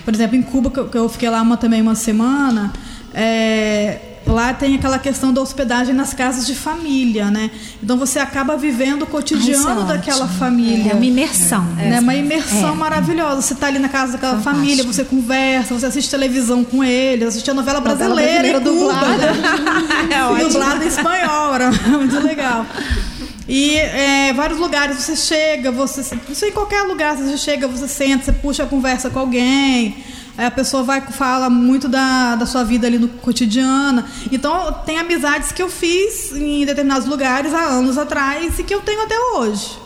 [0.04, 2.72] Por exemplo, em Cuba, que eu fiquei lá uma, também uma semana,
[3.12, 7.50] é, lá tem aquela questão da hospedagem nas casas de família, né?
[7.82, 10.92] Então você acaba vivendo o cotidiano é daquela família.
[10.92, 11.66] É uma imersão.
[11.78, 12.00] É, né?
[12.00, 12.76] Uma imersão é.
[12.76, 13.40] maravilhosa.
[13.40, 14.56] Você está ali na casa daquela Fantástico.
[14.56, 20.40] família, você conversa, você assiste televisão com eles, assiste a novela brasileira, novela brasileira dublada.
[20.40, 22.66] é dublada em espanhol, era muito legal.
[23.48, 28.24] E é, vários lugares você chega, você, você em qualquer lugar você chega, você senta,
[28.24, 29.96] você puxa a conversa com alguém.
[30.36, 34.04] Aí a pessoa vai fala muito da, da sua vida ali no cotidiano.
[34.30, 38.80] Então, tem amizades que eu fiz em determinados lugares há anos atrás e que eu
[38.80, 39.78] tenho até hoje,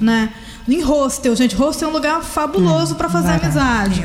[0.00, 0.32] né?
[0.68, 3.44] Em hostel, gente, hostel é um lugar fabuloso hum, para fazer barato.
[3.44, 4.04] amizade.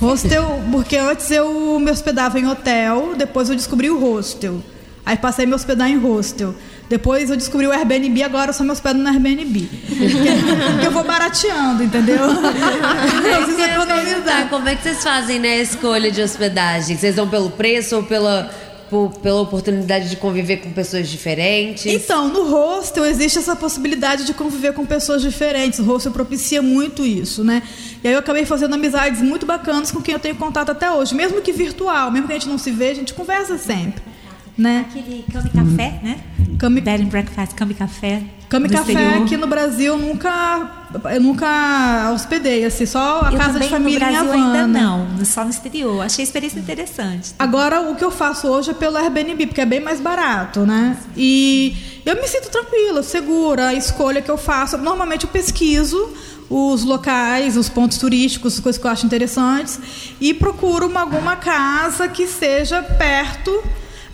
[0.00, 4.60] Hostel, porque antes eu me hospedava em hotel, depois eu descobri o hostel.
[5.06, 6.52] Aí passei a me hospedar em hostel.
[6.88, 9.68] Depois eu descobri o Airbnb, agora eu só me hospedo no Airbnb.
[9.86, 12.16] Porque, eu vou barateando, entendeu?
[12.26, 14.48] Eu preciso economizar.
[14.48, 16.96] Como é que vocês fazem né, a escolha de hospedagem?
[16.96, 18.50] Vocês vão pelo preço ou pela,
[18.90, 21.86] por, pela oportunidade de conviver com pessoas diferentes?
[21.86, 25.78] Então, no hostel existe essa possibilidade de conviver com pessoas diferentes.
[25.78, 27.62] O hostel propicia muito isso, né?
[28.02, 31.14] E aí eu acabei fazendo amizades muito bacanas com quem eu tenho contato até hoje.
[31.14, 34.15] Mesmo que virtual, mesmo que a gente não se vê, a gente conversa sempre.
[34.56, 34.86] Né?
[34.88, 36.20] Aquele cama café, né?
[36.58, 36.80] Cami...
[36.80, 38.22] Bed and breakfast, cama café.
[38.48, 39.22] Cama café exterior.
[39.22, 44.12] aqui no Brasil nunca eu nunca hospedei, assim, só a eu casa de família no
[44.12, 44.64] Brasil em Havana.
[44.64, 46.00] ainda não, só no exterior.
[46.02, 47.34] Achei a experiência interessante.
[47.38, 50.96] Agora o que eu faço hoje é pelo Airbnb, porque é bem mais barato, né?
[51.16, 56.08] E eu me sinto tranquila, segura, a escolha que eu faço, normalmente eu pesquiso
[56.48, 59.80] os locais, os pontos turísticos, as coisas que eu acho interessantes
[60.20, 63.62] e procuro uma, alguma casa que seja perto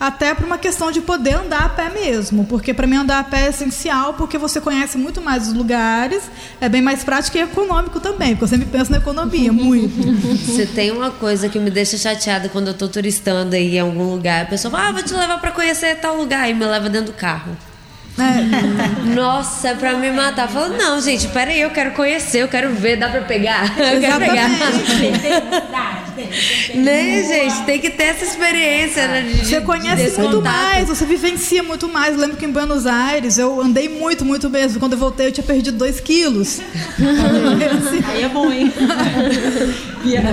[0.02, 3.22] até por uma questão de poder andar a pé mesmo, porque para mim andar a
[3.22, 6.24] pé é essencial, porque você conhece muito mais os lugares,
[6.60, 9.94] é bem mais prático e econômico também, porque eu sempre penso na economia, muito.
[10.44, 14.10] Você tem uma coisa que me deixa chateada quando eu estou turistando aí em algum
[14.10, 16.90] lugar, a pessoa fala, ah, vou te levar para conhecer tal lugar, e me leva
[16.90, 17.56] dentro do carro.
[18.18, 19.08] É.
[19.14, 20.48] Nossa, é pra me matar.
[20.48, 23.72] Falou, não, gente, peraí, eu quero conhecer, eu quero ver, dá pra pegar?
[23.92, 24.48] Eu quero pegar.
[26.74, 27.62] né, gente?
[27.64, 29.22] Tem que ter essa experiência, né?
[29.22, 32.14] De, você conhece muito mais, você vivencia muito mais.
[32.14, 34.78] Eu lembro que em Buenos Aires eu andei muito, muito mesmo.
[34.78, 36.60] Quando eu voltei, eu tinha perdido dois quilos.
[38.08, 38.72] Aí é bom, hein?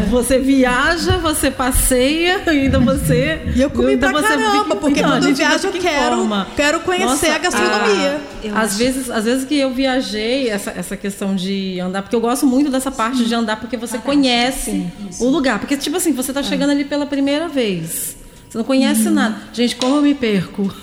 [0.09, 3.41] Você viaja, você passeia, ainda você.
[3.55, 7.35] E eu comi pra caramba, porque então, quando eu viajo eu quero, quero conhecer Nossa,
[7.35, 7.68] a gastronomia.
[7.71, 12.21] A, às, vezes, às vezes que eu viajei, essa, essa questão de andar, porque eu
[12.21, 13.23] gosto muito dessa parte Sim.
[13.25, 15.59] de andar, porque você ah, conhece Sim, o lugar.
[15.59, 18.17] Porque, tipo assim, você tá chegando ali pela primeira vez.
[18.49, 19.11] Você não conhece hum.
[19.11, 19.35] nada.
[19.53, 20.73] Gente, como eu me perco.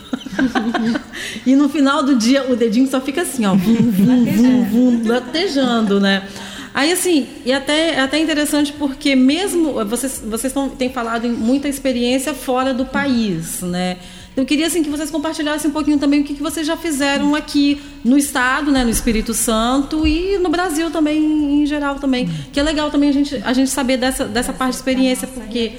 [1.45, 5.03] e no final do dia, o dedinho só fica assim, ó, vum, vum, vum, vum,
[5.09, 6.23] latejando, né?
[6.77, 11.33] Aí, assim, e até, é até interessante porque mesmo vocês, vocês tão, têm falado em
[11.33, 13.97] muita experiência fora do país, né?
[14.37, 17.35] Eu queria assim que vocês compartilhassem um pouquinho também o que, que vocês já fizeram
[17.35, 22.61] aqui no estado, né, no Espírito Santo e no Brasil também em geral também, que
[22.61, 25.73] é legal também a gente, a gente saber dessa, dessa parte de experiência porque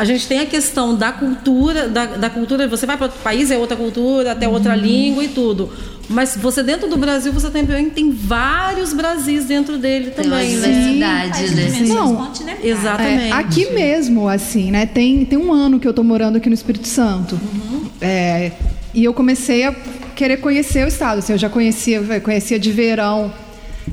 [0.00, 3.50] a gente tem a questão da cultura, da, da cultura, você vai para outro país,
[3.50, 4.80] é outra cultura, até outra uhum.
[4.80, 5.70] língua e tudo.
[6.08, 11.28] Mas você dentro do Brasil, você também tem vários Brasis dentro dele também, né?
[11.28, 11.86] Diversidade, né?
[11.86, 12.32] Não,
[12.62, 13.24] exatamente.
[13.24, 14.86] É, aqui mesmo, assim, né?
[14.86, 17.34] Tem, tem um ano que eu estou morando aqui no Espírito Santo.
[17.34, 17.84] Uhum.
[18.00, 18.52] É,
[18.94, 19.74] e eu comecei a
[20.16, 21.18] querer conhecer o estado.
[21.18, 23.30] Assim, eu já conhecia, conhecia de verão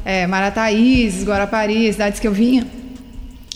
[0.06, 2.65] é, Marataízes, Guarapari, cidades que eu vinha.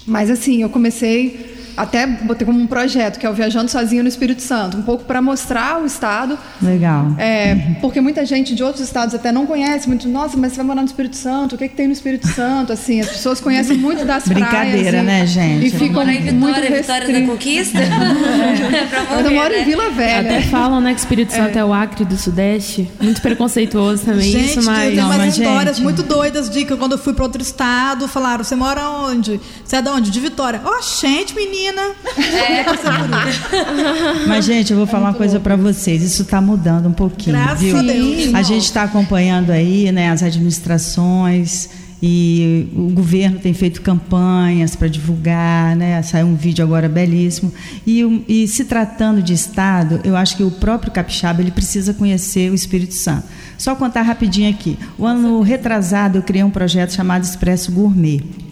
[0.05, 4.09] Mas assim, eu comecei até botei como um projeto, que é o Viajando Sozinho no
[4.09, 6.37] Espírito Santo, um pouco para mostrar o estado.
[6.61, 7.07] Legal.
[7.17, 10.07] É, porque muita gente de outros estados até não conhece muito.
[10.07, 11.55] Nossa, mas você vai morar no Espírito Santo?
[11.55, 12.73] O que, é que tem no Espírito Santo?
[12.73, 15.05] Assim, as pessoas conhecem muito das Brincadeira, praias.
[15.05, 15.67] né, gente?
[15.67, 17.79] E ficam em Vitória, muito Vitória da Conquista?
[17.81, 19.25] é.
[19.25, 20.37] eu moro em Vila Velha.
[20.37, 22.89] Até falam, né, que o Espírito Santo é, é o Acre do Sudeste.
[22.99, 24.93] Muito preconceituoso também gente, isso, mas...
[24.93, 25.83] Tem umas histórias gente.
[25.83, 29.39] muito doidas de que quando eu fui para outro estado, falaram, você mora onde?
[29.63, 30.11] Você é de onde?
[30.11, 30.61] De Vitória.
[30.63, 31.91] Oh, gente, menina!
[32.17, 32.65] É,
[34.27, 36.01] Mas, gente, eu vou falar uma coisa para vocês.
[36.01, 37.35] Isso está mudando um pouquinho.
[37.35, 37.77] Graças viu?
[37.77, 38.33] a Deus.
[38.33, 41.69] A gente está acompanhando aí, né, as administrações
[42.03, 46.01] e o governo tem feito campanhas para divulgar, né?
[46.01, 47.53] Saiu um vídeo agora belíssimo.
[47.85, 52.49] E, e, se tratando de Estado, eu acho que o próprio capixaba ele precisa conhecer
[52.49, 53.27] o Espírito Santo.
[53.55, 54.79] Só contar rapidinho aqui.
[54.97, 58.50] O ano retrasado eu criei um projeto chamado Expresso Gourmet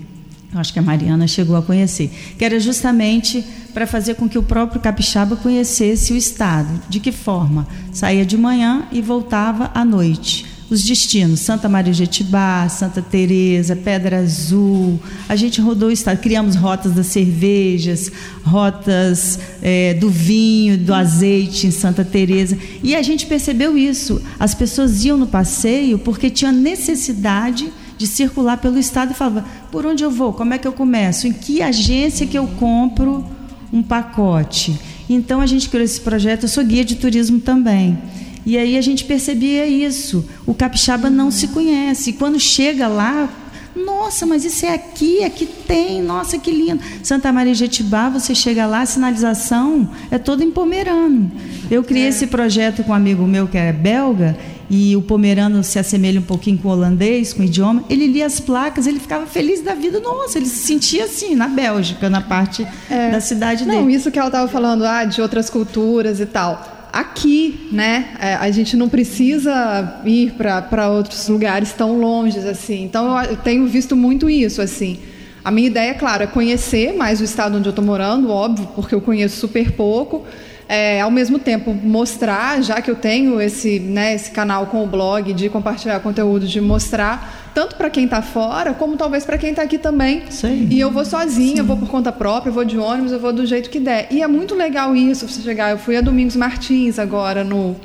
[0.53, 4.43] acho que a Mariana chegou a conhecer, que era justamente para fazer com que o
[4.43, 6.81] próprio capixaba conhecesse o estado.
[6.89, 7.67] De que forma?
[7.91, 10.45] Saía de manhã e voltava à noite.
[10.69, 14.99] Os destinos, Santa Maria de Etibá, Santa Teresa, Pedra Azul.
[15.27, 18.11] A gente rodou o estado, criamos rotas das cervejas,
[18.43, 22.55] rotas é, do vinho, do azeite em Santa Teresa.
[22.83, 24.21] E a gente percebeu isso.
[24.39, 29.85] As pessoas iam no passeio porque tinha necessidade de circular pelo estado e falava: por
[29.85, 30.33] onde eu vou?
[30.33, 31.27] Como é que eu começo?
[31.27, 33.23] Em que agência que eu compro
[33.71, 34.79] um pacote?
[35.07, 36.43] Então a gente criou esse projeto.
[36.43, 37.99] Eu sou guia de turismo também.
[38.45, 40.25] E aí a gente percebia isso.
[40.45, 42.11] O capixaba não se conhece.
[42.11, 43.29] E quando chega lá,
[43.75, 46.81] nossa, mas isso é aqui, aqui tem, nossa, que lindo.
[47.03, 51.29] Santa Maria de Etibá, você chega lá, a sinalização é toda em pomerano.
[51.69, 52.09] Eu criei é.
[52.09, 54.37] esse projeto com um amigo meu que é belga
[54.69, 58.25] e o pomerano se assemelha um pouquinho com o holandês, com o idioma, ele lia
[58.25, 59.99] as placas, ele ficava feliz da vida.
[59.99, 63.09] Nossa, ele se sentia assim, na Bélgica, na parte é.
[63.09, 63.83] da cidade Não, dele.
[63.83, 66.87] Não, isso que ela estava falando, ah, de outras culturas e tal.
[66.93, 72.83] Aqui, né, é, a gente não precisa ir para outros lugares tão longes assim.
[72.83, 74.99] Então, eu tenho visto muito isso, assim.
[75.43, 78.93] A minha ideia, claro, é conhecer mais o estado onde eu estou morando, óbvio, porque
[78.93, 80.25] eu conheço super pouco
[80.69, 84.87] é, ao mesmo tempo mostrar, já que eu tenho esse, né, esse canal com o
[84.87, 89.49] blog de compartilhar conteúdo, de mostrar tanto para quem está fora, como talvez para quem
[89.49, 90.21] está aqui também.
[90.29, 90.67] Sim.
[90.69, 91.57] E eu vou sozinha, Sim.
[91.57, 94.09] eu vou por conta própria, eu vou de ônibus, eu vou do jeito que der.
[94.11, 95.71] E é muito legal isso, você chegar.
[95.71, 97.75] Eu fui a Domingos Martins agora no,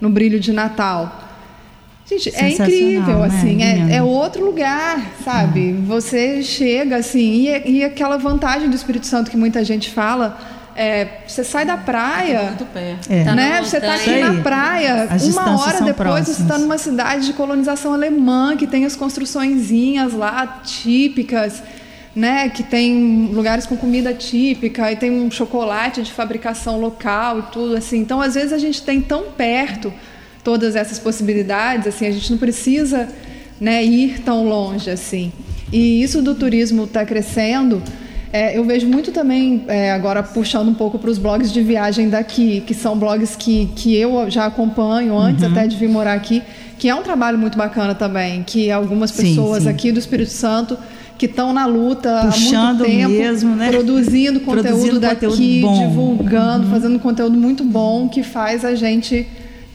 [0.00, 1.20] no Brilho de Natal.
[2.04, 5.70] Gente, é incrível, né, assim, é, é, outro lugar, sabe?
[5.70, 5.72] É.
[5.86, 11.20] Você chega, assim, e, e aquela vantagem do Espírito Santo que muita gente fala é,
[11.26, 13.10] você sai da praia, muito perto.
[13.10, 13.24] É.
[13.24, 13.56] Né?
[13.56, 16.28] Tá você está aqui na praia, as uma hora depois próximas.
[16.28, 21.62] você está numa cidade de colonização alemã que tem as construçõezinhas lá típicas,
[22.14, 22.48] né?
[22.48, 27.76] Que tem lugares com comida típica e tem um chocolate de fabricação local e tudo
[27.76, 27.98] assim.
[27.98, 29.92] Então, às vezes a gente tem tão perto
[30.42, 33.08] todas essas possibilidades, assim, a gente não precisa,
[33.60, 35.32] né, ir tão longe assim.
[35.72, 37.82] E isso do turismo está crescendo
[38.32, 42.08] É, eu vejo muito também, é, agora puxando um pouco para os blogs de viagem
[42.08, 45.50] daqui, que são blogs que, que eu já acompanho antes Uhum.
[45.50, 46.42] até de vir morar aqui,
[46.78, 49.68] que é um trabalho muito bacana também, que algumas Sim, pessoas sim.
[49.68, 50.78] aqui do Espírito Santo
[51.18, 53.70] que estão na luta Puxando há muito tempo, mesmo, né?
[53.70, 55.74] produzindo conteúdo Produzindo daqui, conteúdo bom.
[55.74, 55.88] Uhum.
[55.88, 59.28] divulgando, fazendo conteúdo muito bom que faz a gente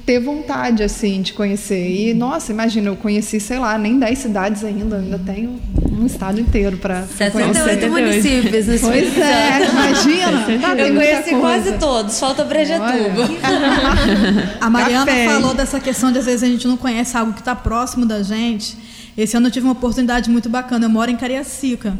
[0.07, 1.85] ter vontade assim de conhecer.
[1.85, 5.59] E nossa, imagina, eu conheci, sei lá, nem 10 cidades ainda, ainda tenho
[5.91, 10.47] um estado inteiro para 78 municípios no Pois Espírito é, imagina.
[10.61, 12.87] Tá, Eu muita conheci quase todos, falta Brejetuba.
[14.61, 15.25] A Mariana Café.
[15.27, 18.23] falou dessa questão de às vezes a gente não conhece algo que está próximo da
[18.23, 18.77] gente.
[19.17, 20.85] Esse ano eu tive uma oportunidade muito bacana.
[20.85, 21.99] Eu moro em Cariacica.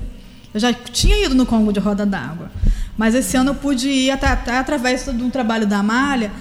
[0.54, 2.50] Eu já tinha ido no Congo de Roda d'Água.
[2.98, 6.32] Mas esse ano eu pude ir até, até através de um trabalho da Amália.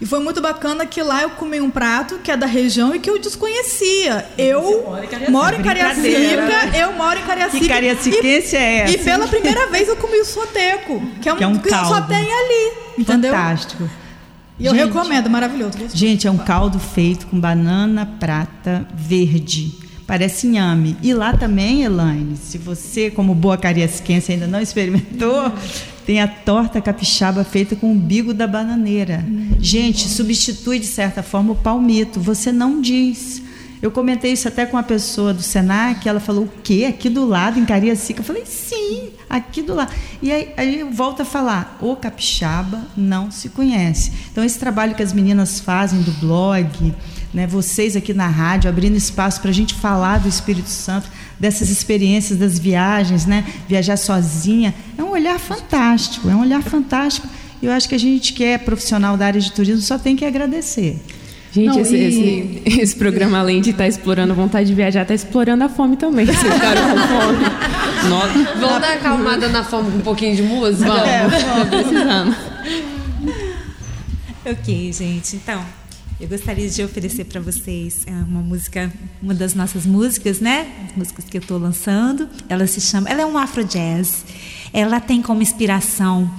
[0.00, 2.98] E foi muito bacana que lá eu comi um prato que é da região e
[2.98, 4.26] que eu desconhecia.
[4.36, 4.84] Eu
[5.30, 7.58] moro em Cariacica, eu moro em Cariacica.
[7.60, 8.94] Que cariaciquense é essa?
[8.94, 11.70] E pela primeira vez eu comi o soteco, que é um, Que é um que
[11.70, 13.32] só tem ali, entendeu?
[13.32, 13.88] Fantástico.
[14.58, 14.86] E eu Gente.
[14.86, 15.76] recomendo, maravilhoso.
[15.92, 19.74] Gente, é um caldo feito com banana prata verde.
[20.06, 20.96] Parece inhame.
[21.02, 25.52] E lá também, Elaine, se você, como boa cariaciquense, ainda não experimentou,
[26.06, 29.24] tem a torta capixaba feita com o bigo da bananeira.
[29.58, 32.20] Gente, substitui de certa forma o palmito.
[32.20, 33.42] Você não diz.
[33.82, 36.86] Eu comentei isso até com uma pessoa do Senac, ela falou, o quê?
[36.88, 38.20] Aqui do lado, em Cariacica?
[38.20, 39.92] Eu falei, sim, aqui do lado.
[40.22, 44.12] E aí, aí eu volto a falar, o capixaba não se conhece.
[44.32, 46.94] Então, esse trabalho que as meninas fazem do blog,
[47.34, 51.68] né, vocês aqui na rádio, abrindo espaço para a gente falar do Espírito Santo, dessas
[51.70, 57.28] experiências das viagens, né, viajar sozinha, é um olhar fantástico, é um olhar fantástico.
[57.62, 60.14] E eu acho que a gente que é profissional da área de turismo só tem
[60.16, 60.98] que agradecer.
[61.52, 65.02] Gente, Não, esse, e- esse- esse programa, além de estar explorando a vontade de viajar,
[65.02, 66.26] está explorando a fome também.
[66.26, 68.08] Vocês ficaram com fome.
[68.10, 70.90] Nossa, Vamos dar uma acalmada na fome com um pouquinho de música?
[70.90, 72.36] tô precisando.
[74.44, 75.36] Ok, gente.
[75.36, 75.60] Então,
[76.18, 78.90] eu gostaria de oferecer para vocês é, uma música,
[79.22, 80.66] uma das nossas músicas, né?
[80.88, 82.26] As músicas que eu estou lançando.
[82.48, 84.24] Ela se chama, ela é um afro jazz.
[84.72, 86.30] Ela tem como inspiração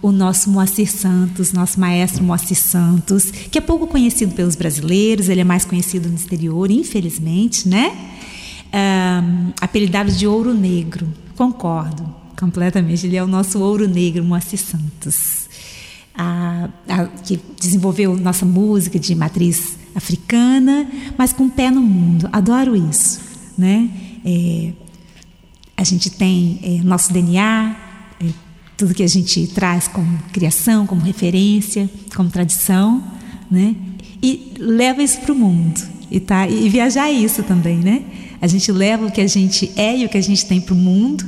[0.00, 5.28] o nosso Moacir Santos, nosso maestro Moacir Santos, que é pouco conhecido pelos brasileiros.
[5.28, 7.94] Ele é mais conhecido no exterior, infelizmente, né?
[8.72, 11.06] Ahn, apelidado de Ouro Negro.
[11.36, 13.06] Concordo completamente.
[13.06, 15.45] Ele é o nosso Ouro Negro, Moacir Santos
[16.16, 22.28] a- a- que desenvolveu nossa música de matriz africana, mas com o pé no mundo.
[22.32, 23.20] Adoro isso,
[23.56, 23.88] né?
[24.24, 24.72] É,
[25.76, 27.76] a gente tem é, nosso DNA,
[28.20, 28.26] é,
[28.76, 33.02] tudo que a gente traz como criação, como referência, como tradição,
[33.50, 33.74] né?
[34.22, 35.80] E leva isso para o mundo.
[36.10, 38.02] E, tá, e viajar é isso também, né?
[38.40, 40.74] A gente leva o que a gente é e o que a gente tem para
[40.74, 41.24] o mundo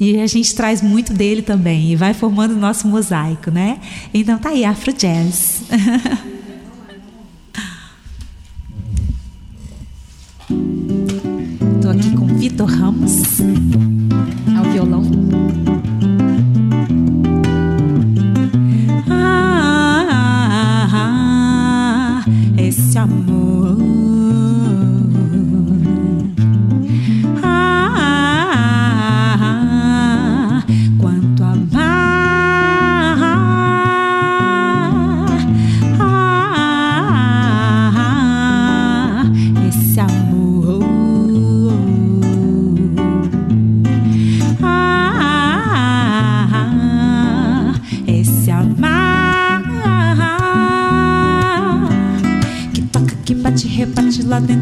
[0.00, 3.80] e a gente traz muito dele também e vai formando o nosso mosaico, né?
[4.14, 5.62] Então tá aí, Afro Jazz.
[11.82, 13.40] Tô aqui com Vitor Ramos
[14.56, 15.67] ao violão.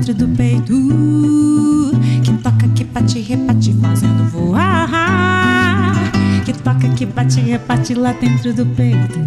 [0.07, 0.73] Dentro do peito,
[2.23, 5.95] que toca, que bate, rebate fazendo voar,
[6.45, 9.19] que toca, que bate, rebate lá dentro do peito,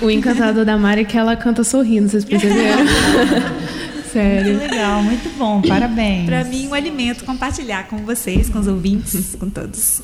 [0.00, 2.84] O encantador da Mari é que ela canta sorrindo, vocês perceberam?
[4.14, 4.54] Sério.
[4.54, 6.26] Muito legal, muito bom, parabéns.
[6.26, 10.02] Para mim, um alimento compartilhar com vocês, com os ouvintes, com todos.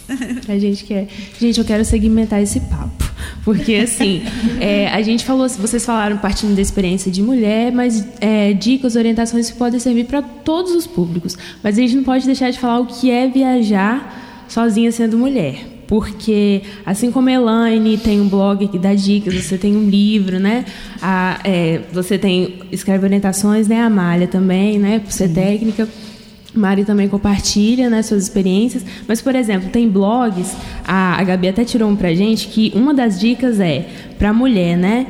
[0.48, 1.06] A gente quer.
[1.38, 3.08] Gente, eu quero segmentar esse papo.
[3.44, 4.22] Porque, assim,
[4.58, 9.48] é, a gente falou, vocês falaram partindo da experiência de mulher, mas é, dicas, orientações
[9.48, 11.38] que podem servir para todos os públicos.
[11.62, 15.79] Mas a gente não pode deixar de falar o que é viajar sozinha sendo mulher.
[15.90, 20.38] Porque, assim como a Elaine tem um blog que dá dicas, você tem um livro,
[20.38, 20.64] né?
[21.02, 23.80] A, é, você tem escreve orientações, né?
[23.80, 25.00] A Amália também, né?
[25.00, 25.88] Por ser técnica.
[26.54, 28.84] Mari também compartilha né, suas experiências.
[29.08, 30.54] Mas, por exemplo, tem blogs,
[30.86, 34.76] a, a Gabi até tirou um pra gente, que uma das dicas é, pra mulher,
[34.76, 35.06] né?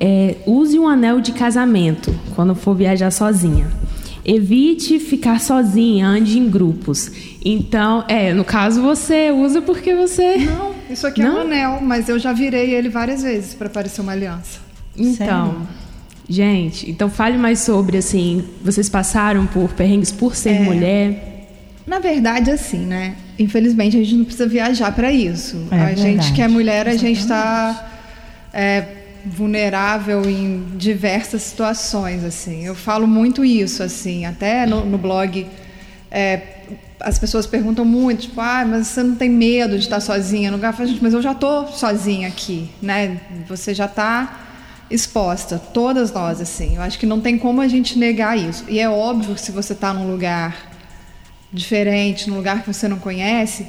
[0.00, 3.66] é, use um anel de casamento quando for viajar sozinha.
[4.24, 7.10] Evite ficar sozinha, ande em grupos.
[7.44, 10.38] Então, é, no caso você usa porque você.
[10.38, 11.36] Não, isso aqui é Não?
[11.36, 14.60] um anel, mas eu já virei ele várias vezes para parecer uma aliança.
[14.96, 15.66] Então,
[16.28, 21.32] gente, então fale mais sobre assim, vocês passaram por perrengues por ser mulher.
[21.86, 23.16] Na verdade, assim, né?
[23.38, 25.66] Infelizmente, a gente não precisa viajar para isso.
[25.70, 26.32] É a gente verdade.
[26.32, 27.90] que é mulher, a gente está
[29.26, 32.64] vulnerável em diversas situações, assim.
[32.66, 34.26] Eu falo muito isso, assim.
[34.26, 35.46] Até no, no blog,
[36.10, 36.42] é,
[37.00, 40.56] as pessoas perguntam muito, tipo, ah, mas você não tem medo de estar sozinha no
[40.56, 40.74] lugar?
[40.86, 43.20] Gente, mas eu já estou sozinha aqui, né?
[43.48, 44.40] Você já está
[44.90, 46.76] exposta, todas nós, assim.
[46.76, 48.64] Eu acho que não tem como a gente negar isso.
[48.68, 50.72] E é óbvio que se você está num lugar
[51.52, 53.66] diferente, num lugar que você não conhece,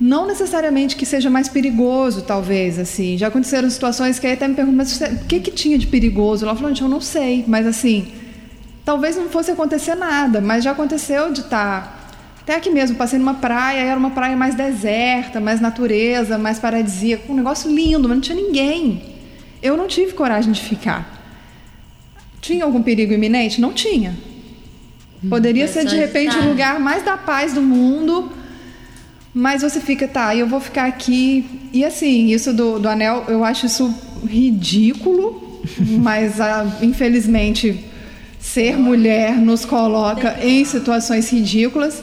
[0.00, 3.16] não necessariamente que seja mais perigoso, talvez, assim.
[3.16, 5.86] Já aconteceram situações que aí até me perguntam, mas você- o que que tinha de
[5.86, 6.44] perigoso?
[6.46, 8.08] Falou, gente, eu não sei, mas assim,
[8.84, 12.00] talvez não fosse acontecer nada, mas já aconteceu de estar
[12.40, 17.30] até aqui mesmo, passei numa praia, era uma praia mais deserta, mais natureza, mais paradisíaca,
[17.30, 19.00] um negócio lindo, mas não tinha ninguém.
[19.62, 21.20] Eu não tive coragem de ficar.
[22.40, 23.60] Tinha algum perigo iminente?
[23.60, 24.16] Não tinha.
[25.30, 28.32] Poderia Mas ser de repente o lugar mais da paz do mundo,
[29.34, 31.70] mas você fica, tá, eu vou ficar aqui.
[31.72, 33.94] E assim, isso do, do anel, eu acho isso
[34.26, 35.60] ridículo,
[36.00, 37.84] mas ah, infelizmente
[38.38, 42.02] ser mulher nos coloca em situações ridículas.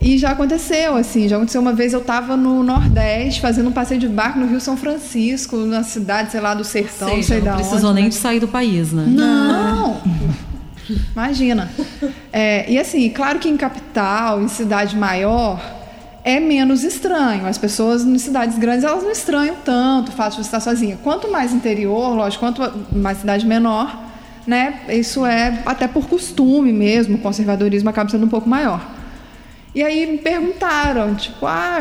[0.00, 3.98] E já aconteceu, assim, já aconteceu uma vez, eu estava no Nordeste fazendo um passeio
[3.98, 7.44] de barco no Rio São Francisco, na cidade, sei lá, do sertão, não sei não
[7.46, 8.10] da precisou onde, nem né?
[8.10, 9.06] de sair do país, né?
[9.08, 10.02] Não!
[11.14, 11.70] Imagina.
[12.30, 15.58] É, e assim, claro que em capital, em cidade maior,
[16.24, 17.46] é menos estranho.
[17.46, 20.98] As pessoas em cidades grandes, elas não estranham tanto o fato de estar sozinha.
[21.02, 23.94] Quanto mais interior, lógico, quanto mais cidade menor,
[24.46, 24.80] né?
[24.88, 28.94] Isso é até por costume mesmo, o conservadorismo acaba sendo um pouco maior.
[29.74, 31.80] E aí me perguntaram, tipo, ah,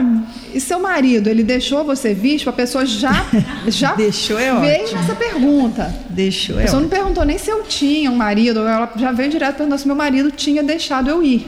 [0.51, 2.39] e seu marido, ele deixou você vir?
[2.39, 3.13] Tipo, a pessoa já,
[3.67, 4.99] já Deixou é veio ótimo.
[4.99, 5.95] nessa pergunta.
[6.09, 6.99] Deixou A é pessoa não ótimo.
[7.01, 10.31] perguntou nem se eu tinha um marido, ela já veio direto perguntando se meu marido
[10.31, 11.45] tinha deixado eu ir.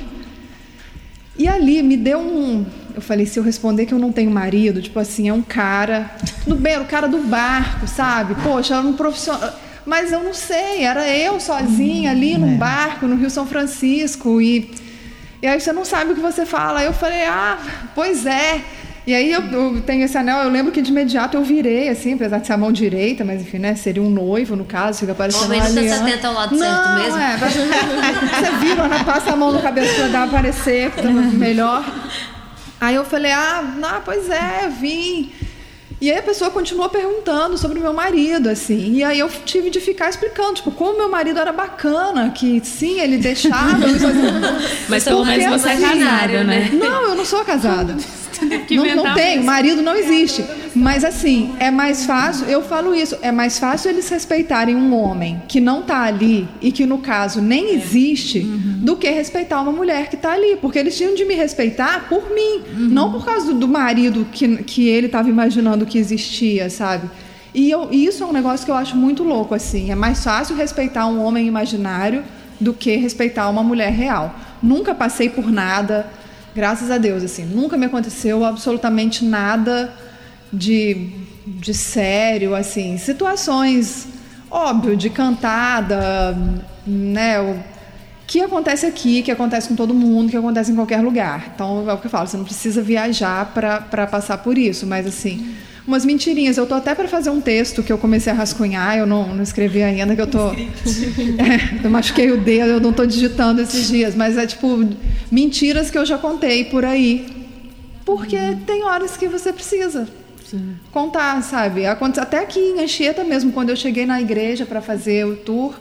[1.37, 2.63] E ali me deu um.
[2.95, 6.09] Eu falei, se eu responder que eu não tenho marido, tipo assim, é um cara.
[6.45, 8.35] Tudo bem, era o cara do barco, sabe?
[8.41, 9.53] Poxa, era um profissional.
[9.85, 14.71] Mas eu não sei, era eu sozinha ali num barco no Rio São Francisco e.
[15.41, 16.79] E aí você não sabe o que você fala.
[16.79, 17.59] Aí eu falei, ah,
[17.93, 18.61] pois é.
[19.05, 22.13] E aí eu, eu tenho esse anel, eu lembro que de imediato eu virei, assim,
[22.13, 23.75] apesar de ser a mão direita, mas enfim, né?
[23.75, 26.03] Seria um noivo, no caso, fica parecendo uma se aliança.
[26.03, 27.19] atenta ao lado não, certo mesmo.
[27.19, 29.03] É, você vira, né?
[29.03, 31.85] Passa a mão no cabelo pra dar aparecer, pra melhor.
[32.85, 35.31] Aí eu falei, ah, não, pois é, vim.
[36.01, 38.95] E aí a pessoa continuou perguntando sobre o meu marido, assim.
[38.95, 42.99] E aí eu tive de ficar explicando, tipo, como meu marido era bacana, que sim,
[42.99, 43.79] ele deixava.
[43.87, 44.59] fazia-
[44.89, 46.69] Mas pelo menos você é assim, casada, né?
[46.73, 47.95] Não, eu não sou casada.
[48.75, 49.03] Não, não
[49.35, 49.43] mesmo.
[49.45, 50.43] marido não existe.
[50.75, 55.41] Mas assim, é mais fácil, eu falo isso, é mais fácil eles respeitarem um homem
[55.47, 60.09] que não tá ali e que no caso nem existe, do que respeitar uma mulher
[60.09, 60.57] que tá ali.
[60.61, 64.57] Porque eles tinham de me respeitar por mim, não por causa do, do marido que,
[64.63, 67.09] que ele estava imaginando que existia, sabe?
[67.53, 69.91] E eu- e isso é um negócio que eu acho muito louco, assim.
[69.91, 72.23] É mais fácil respeitar um homem imaginário
[72.59, 74.35] do que respeitar uma mulher real.
[74.61, 76.05] Nunca passei por nada,
[76.55, 77.45] graças a Deus, assim.
[77.45, 79.93] Nunca me aconteceu absolutamente nada
[80.51, 81.09] de,
[81.45, 82.97] de sério, assim.
[82.97, 84.07] Situações,
[84.49, 86.35] óbvio, de cantada,
[86.87, 87.41] né?
[87.41, 87.59] O
[88.25, 91.51] que acontece aqui, que acontece com todo mundo, que acontece em qualquer lugar.
[91.53, 95.05] Então, é o que eu falo, você não precisa viajar para passar por isso, mas
[95.05, 95.53] assim,
[95.87, 96.57] umas mentirinhas.
[96.57, 99.43] Eu tô até para fazer um texto que eu comecei a rascunhar, eu não, não
[99.43, 100.51] escrevi ainda, que eu tô.
[101.37, 104.67] É, eu machuquei o dedo, eu não tô digitando esses dias, mas é tipo
[105.31, 107.25] mentiras que eu já contei por aí.
[108.05, 110.07] Porque tem horas que você precisa
[110.45, 110.75] Sim.
[110.91, 111.85] contar, sabe?
[111.85, 115.75] Até aqui em Anchieta mesmo, quando eu cheguei na igreja para fazer o tour,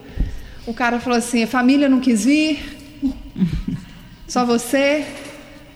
[0.66, 2.58] o cara falou assim: a família não quis vir,
[4.26, 5.04] só você.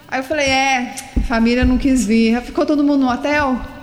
[0.09, 0.95] Aí eu falei: é,
[1.26, 2.41] família não quis vir.
[2.43, 3.78] Ficou todo mundo no hotel?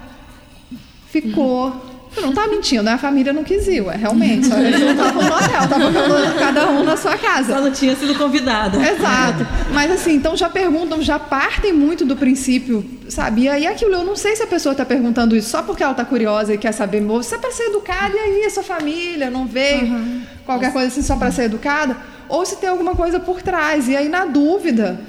[1.21, 1.73] Ficou.
[2.15, 2.89] Eu não tá mentindo?
[2.89, 4.47] A família não quis ir, é realmente.
[4.47, 7.53] Só eles não estavam no hotel, estavam cada um na sua casa.
[7.53, 8.77] Só não tinha sido convidada.
[8.77, 9.45] Exato.
[9.73, 13.41] Mas assim, então já perguntam, já partem muito do princípio, sabe?
[13.41, 15.91] E aí aquilo, eu não sei se a pessoa está perguntando isso só porque ela
[15.91, 19.29] está curiosa e quer saber, você é para ser educada, e aí a sua família
[19.29, 20.21] não veio, uhum.
[20.45, 21.97] qualquer coisa assim só para ser educada,
[22.29, 23.89] ou se tem alguma coisa por trás.
[23.89, 24.99] E aí, na dúvida,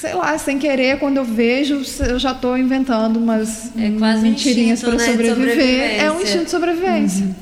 [0.00, 4.80] sei lá, sem querer, quando eu vejo, eu já estou inventando umas é quase mentirinhas
[4.80, 6.00] para né, sobreviver.
[6.00, 7.26] É um instinto de sobrevivência.
[7.26, 7.34] Uhum.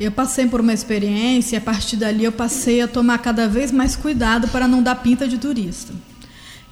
[0.00, 3.70] Eu passei por uma experiência e a partir dali eu passei a tomar cada vez
[3.70, 5.92] mais cuidado para não dar pinta de turista.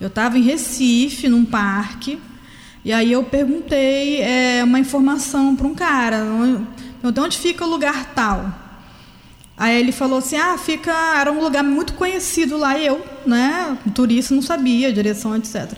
[0.01, 2.19] Eu estava em Recife, num parque,
[2.85, 8.13] e aí eu perguntei é, uma informação para um cara, onde, onde fica o lugar
[8.13, 8.62] tal?
[9.57, 10.93] Aí ele falou assim: ah, fica.
[11.19, 15.73] Era um lugar muito conhecido lá, eu, né, turista, não sabia, direção, etc.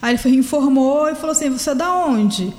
[0.00, 2.44] Aí ele foi, informou e falou assim: você é da onde?
[2.44, 2.54] Eu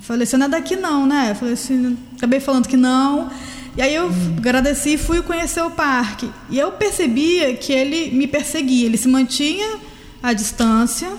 [0.00, 1.30] falei: você não é daqui, não, né?
[1.30, 3.30] Eu falei assim: acabei falando que não.
[3.76, 4.34] E aí eu hum.
[4.38, 6.30] agradeci e fui conhecer o parque.
[6.48, 9.78] E eu percebia que ele me perseguia, ele se mantinha
[10.22, 11.10] à distância,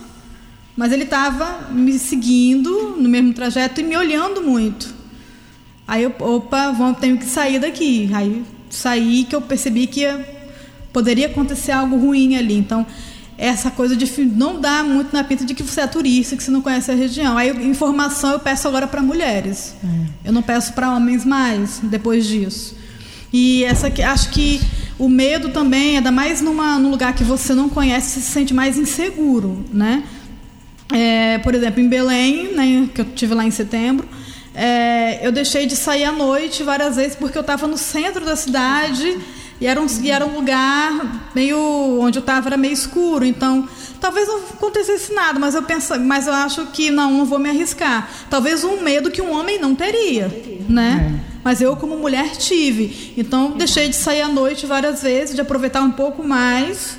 [0.76, 4.96] mas ele estava me seguindo no mesmo trajeto e me olhando muito.
[5.88, 8.10] Aí eu, opa, vamos, tenho que sair daqui.
[8.14, 8.44] Aí
[8.76, 10.26] saí que eu percebi que ia,
[10.94, 12.56] poderia acontecer algo ruim ali.
[12.56, 12.86] Então,
[13.38, 16.52] essa coisa de não dá muito na pinta de que você é turista, que você
[16.52, 17.38] não conhece a região.
[17.38, 19.76] Aí, informação eu peço agora para mulheres.
[19.84, 20.30] É.
[20.30, 22.76] Eu não peço para homens mais depois disso.
[23.34, 24.62] E essa acho que
[24.98, 28.54] o medo também, ainda mais numa, num lugar que você não conhece, você se sente
[28.54, 30.04] mais inseguro, né?
[30.94, 34.08] É, por exemplo, em Belém, né, que eu tive lá em setembro,
[34.56, 38.36] é, eu deixei de sair à noite várias vezes porque eu estava no centro da
[38.36, 39.18] cidade
[39.60, 43.26] e era um, e era um lugar meio onde eu estava era meio escuro.
[43.26, 43.68] Então
[44.00, 47.50] talvez não acontecesse nada mas eu penso mas eu acho que não não vou me
[47.50, 48.10] arriscar.
[48.30, 50.28] Talvez um medo que um homem não teria,
[50.70, 51.20] né?
[51.22, 51.40] É.
[51.44, 53.14] mas eu como mulher tive.
[53.18, 56.98] Então deixei de sair à noite várias vezes de aproveitar um pouco mais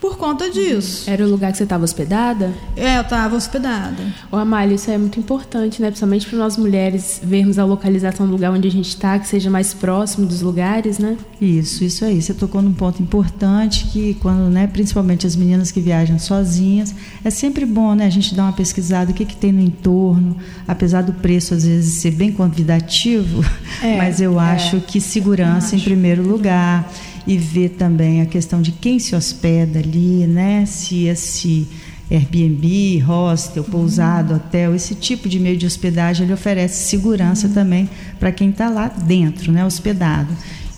[0.00, 1.08] por conta disso.
[1.08, 2.52] Era o lugar que você estava hospedada?
[2.76, 4.02] É, eu estava hospedada.
[4.30, 5.88] Ô, Amália, isso é muito importante, né?
[5.88, 9.50] Principalmente para nós mulheres vermos a localização do lugar onde a gente está, que seja
[9.50, 11.16] mais próximo dos lugares, né?
[11.40, 12.20] Isso, isso aí.
[12.20, 16.94] Você tocou num ponto importante que quando, né, principalmente as meninas que viajam sozinhas,
[17.24, 20.36] é sempre bom, né, a gente dar uma pesquisada o que que tem no entorno,
[20.66, 23.44] apesar do preço às vezes ser bem convidativo,
[23.82, 24.52] é, mas eu é.
[24.52, 25.76] acho que segurança acho.
[25.76, 26.90] em primeiro lugar
[27.26, 30.64] e ver também a questão de quem se hospeda ali, né?
[30.66, 31.66] Se esse
[32.10, 34.36] Airbnb, hostel, pousado, uhum.
[34.36, 37.54] hotel, esse tipo de meio de hospedagem ele oferece segurança uhum.
[37.54, 39.64] também para quem está lá dentro, né?
[39.64, 40.28] Hospedado.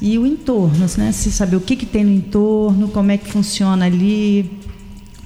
[0.01, 1.12] E o entorno, né?
[1.12, 4.57] Se saber o que, que tem no entorno, como é que funciona ali,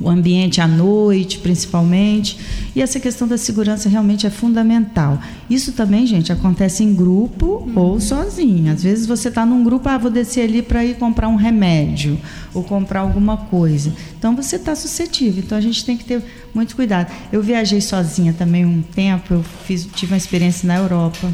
[0.02, 2.38] o ambiente à noite, principalmente.
[2.74, 5.20] E essa questão da segurança realmente é fundamental.
[5.48, 7.72] Isso também, gente, acontece em grupo uhum.
[7.76, 8.72] ou sozinho.
[8.72, 12.18] Às vezes você está num grupo, ah, vou descer ali para ir comprar um remédio
[12.54, 13.92] ou comprar alguma coisa.
[14.18, 15.42] Então você está suscetível.
[15.44, 16.22] Então a gente tem que ter
[16.54, 17.12] muito cuidado.
[17.30, 21.32] Eu viajei sozinha também um tempo, eu fiz, tive uma experiência na Europa.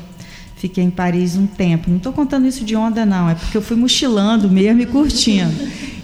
[0.58, 1.88] Fiquei em Paris um tempo.
[1.88, 3.30] Não estou contando isso de onda, não.
[3.30, 5.52] É porque eu fui mochilando mesmo e curtindo.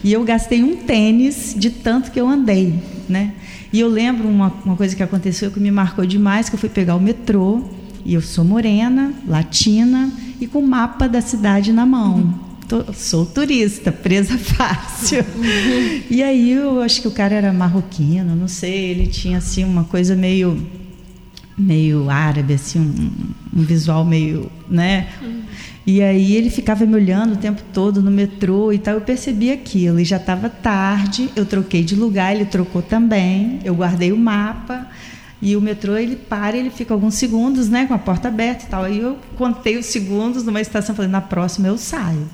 [0.03, 2.75] E eu gastei um tênis de tanto que eu andei,
[3.09, 3.33] né?
[3.73, 6.69] E eu lembro uma, uma coisa que aconteceu que me marcou demais, que eu fui
[6.69, 7.65] pegar o metrô,
[8.05, 12.39] e eu sou morena, latina, e com o mapa da cidade na mão.
[12.69, 15.25] Tô, sou turista, presa fácil.
[16.09, 19.83] E aí eu acho que o cara era marroquino, não sei, ele tinha assim uma
[19.83, 20.65] coisa meio
[21.57, 25.09] meio árabe, assim, um, um visual meio, né?
[25.87, 28.95] E aí ele ficava me olhando o tempo todo no metrô e tal.
[28.95, 31.29] Eu percebi aquilo e já estava tarde.
[31.37, 33.61] Eu troquei de lugar, ele trocou também.
[33.65, 34.89] Eu guardei o mapa
[35.43, 38.69] e o metrô ele para, ele fica alguns segundos, né, com a porta aberta e
[38.69, 38.85] tal.
[38.85, 42.27] Aí eu contei os segundos numa estação, falei na próxima eu saio.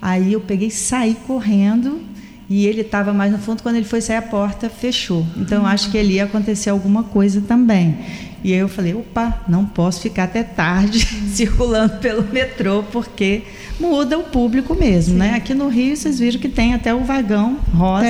[0.00, 2.00] Aí eu peguei, saí correndo
[2.48, 3.62] e ele estava mais no fundo.
[3.62, 5.26] Quando ele foi sair, a porta fechou.
[5.36, 7.98] Então eu acho que ali ia acontecer alguma coisa também.
[8.44, 11.00] E aí eu falei, opa, não posso ficar até tarde
[11.34, 13.42] circulando pelo metrô, porque
[13.80, 15.26] muda o público mesmo, né?
[15.26, 15.30] Sim.
[15.32, 15.36] né?
[15.36, 18.06] Aqui no Rio vocês viram que tem até o vagão rosa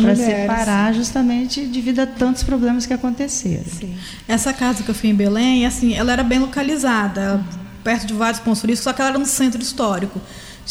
[0.00, 3.64] para separar justamente devido a tantos problemas que aconteceram.
[3.66, 3.94] Sim.
[4.26, 7.44] Essa casa que eu fui em Belém, assim, ela era bem localizada,
[7.84, 10.18] perto de vários pontos turísticos, só que ela era no centro histórico.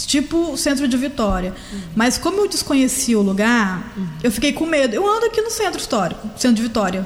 [0.07, 1.53] Tipo centro de Vitória.
[1.95, 3.93] Mas como eu desconhecia o lugar,
[4.23, 4.93] eu fiquei com medo.
[4.93, 7.05] Eu ando aqui no centro histórico, centro de Vitória.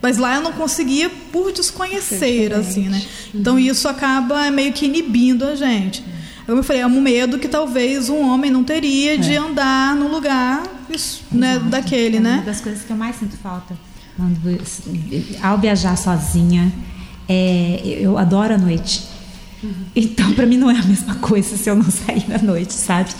[0.00, 3.02] Mas lá eu não conseguia por desconhecer, assim, né?
[3.34, 6.02] Então isso acaba meio que inibindo a gente.
[6.48, 10.62] Eu falei, é um medo que talvez um homem não teria de andar no lugar
[10.88, 12.34] isso, né, daquele, é né?
[12.36, 13.76] Uma das coisas que eu mais sinto falta
[14.20, 14.60] quando,
[15.42, 16.70] ao viajar sozinha,
[17.28, 19.02] é, eu adoro a noite.
[19.94, 23.10] Então, para mim não é a mesma coisa se eu não sair à noite, sabe?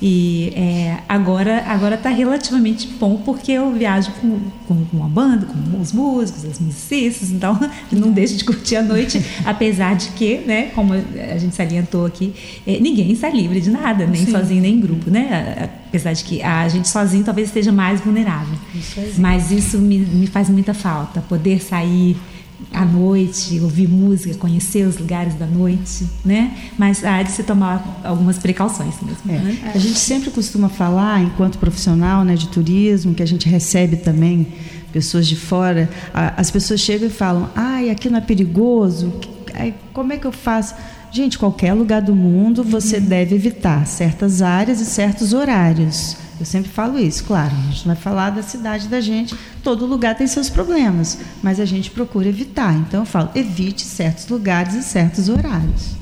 [0.00, 5.46] E é, agora agora está relativamente bom porque eu viajo com, com, com uma banda,
[5.46, 7.58] com os músicos, as musicistas, então
[7.90, 12.34] não deixo de curtir a noite, apesar de que, né, como a gente salientou aqui,
[12.66, 14.32] é, ninguém está livre de nada, nem Sim.
[14.32, 15.70] sozinho nem em grupo, né?
[15.88, 18.58] Apesar de que a gente sozinho talvez esteja mais vulnerável.
[19.16, 22.18] Mas isso me, me faz muita falta, poder sair
[22.72, 26.56] à noite, ouvir música, conhecer os lugares da noite, né?
[26.78, 29.30] Mas há de se tomar algumas precauções mesmo.
[29.30, 29.38] É.
[29.38, 29.72] né?
[29.74, 34.46] A gente sempre costuma falar, enquanto profissional né, de turismo, que a gente recebe também
[34.92, 35.90] pessoas de fora,
[36.36, 39.12] as pessoas chegam e falam: ai, aqui não é perigoso,
[39.92, 40.74] como é que eu faço?
[41.10, 46.16] Gente, qualquer lugar do mundo você deve evitar certas áreas e certos horários.
[46.38, 49.86] Eu sempre falo isso, claro, a gente não vai falar da cidade da gente, todo
[49.86, 52.74] lugar tem seus problemas, mas a gente procura evitar.
[52.74, 55.96] Então eu falo, evite certos lugares e certos horários.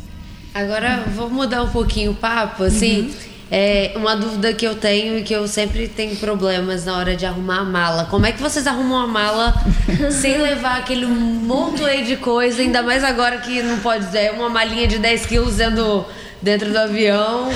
[0.53, 3.13] Agora, vou mudar um pouquinho o papo, assim.
[3.51, 7.27] É uma dúvida que eu tenho e que eu sempre tenho problemas na hora de
[7.27, 8.05] arrumar a mala.
[8.07, 9.55] Como é que vocês arrumam a mala
[10.11, 14.87] sem levar aquele monte de coisa, ainda mais agora que não pode é uma malinha
[14.87, 16.05] de 10 quilos dentro,
[16.45, 17.49] dentro do avião.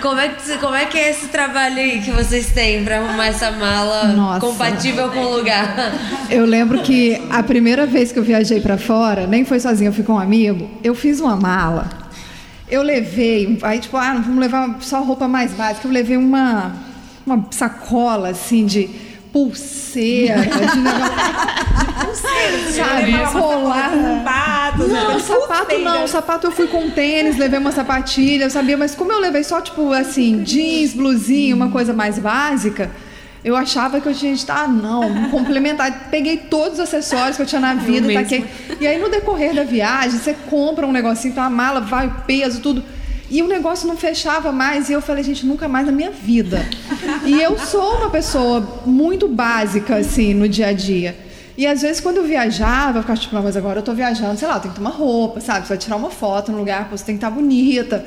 [0.00, 3.26] Como é, que, como é que é esse trabalho aí que vocês têm para arrumar
[3.26, 4.40] essa mala Nossa.
[4.40, 5.92] compatível com o lugar?
[6.30, 9.92] Eu lembro que a primeira vez que eu viajei para fora, nem foi sozinha, eu
[9.92, 11.90] fui com um amigo, eu fiz uma mala.
[12.70, 16.72] Eu levei, aí tipo, ah, vamos levar só roupa mais básica, eu levei uma,
[17.26, 18.88] uma sacola assim de
[19.32, 20.78] pulseira, de
[22.14, 23.96] negócio, sabe, colar.
[24.86, 26.06] Não, sapato não.
[26.08, 29.60] Sapato eu fui com tênis, levei uma sapatilha, eu sabia, mas como eu levei só,
[29.60, 32.90] tipo, assim, jeans, blusinha, uma coisa mais básica,
[33.44, 36.08] eu achava que eu tinha de estar, ah, não, complementar.
[36.10, 38.44] Peguei todos os acessórios que eu tinha na vida, taquei.
[38.80, 42.14] E aí, no decorrer da viagem, você compra um negocinho, então a mala vai, o
[42.26, 42.82] peso, tudo.
[43.30, 46.66] E o negócio não fechava mais, e eu falei, gente, nunca mais na minha vida.
[47.24, 51.14] E eu sou uma pessoa muito básica, assim, no dia a dia.
[51.58, 54.46] E às vezes quando eu viajava, eu ficava tipo, mas agora eu tô viajando, sei
[54.46, 55.66] lá, eu tenho que tomar roupa, sabe?
[55.66, 58.04] Você vai tirar uma foto no lugar, você tem que estar bonita.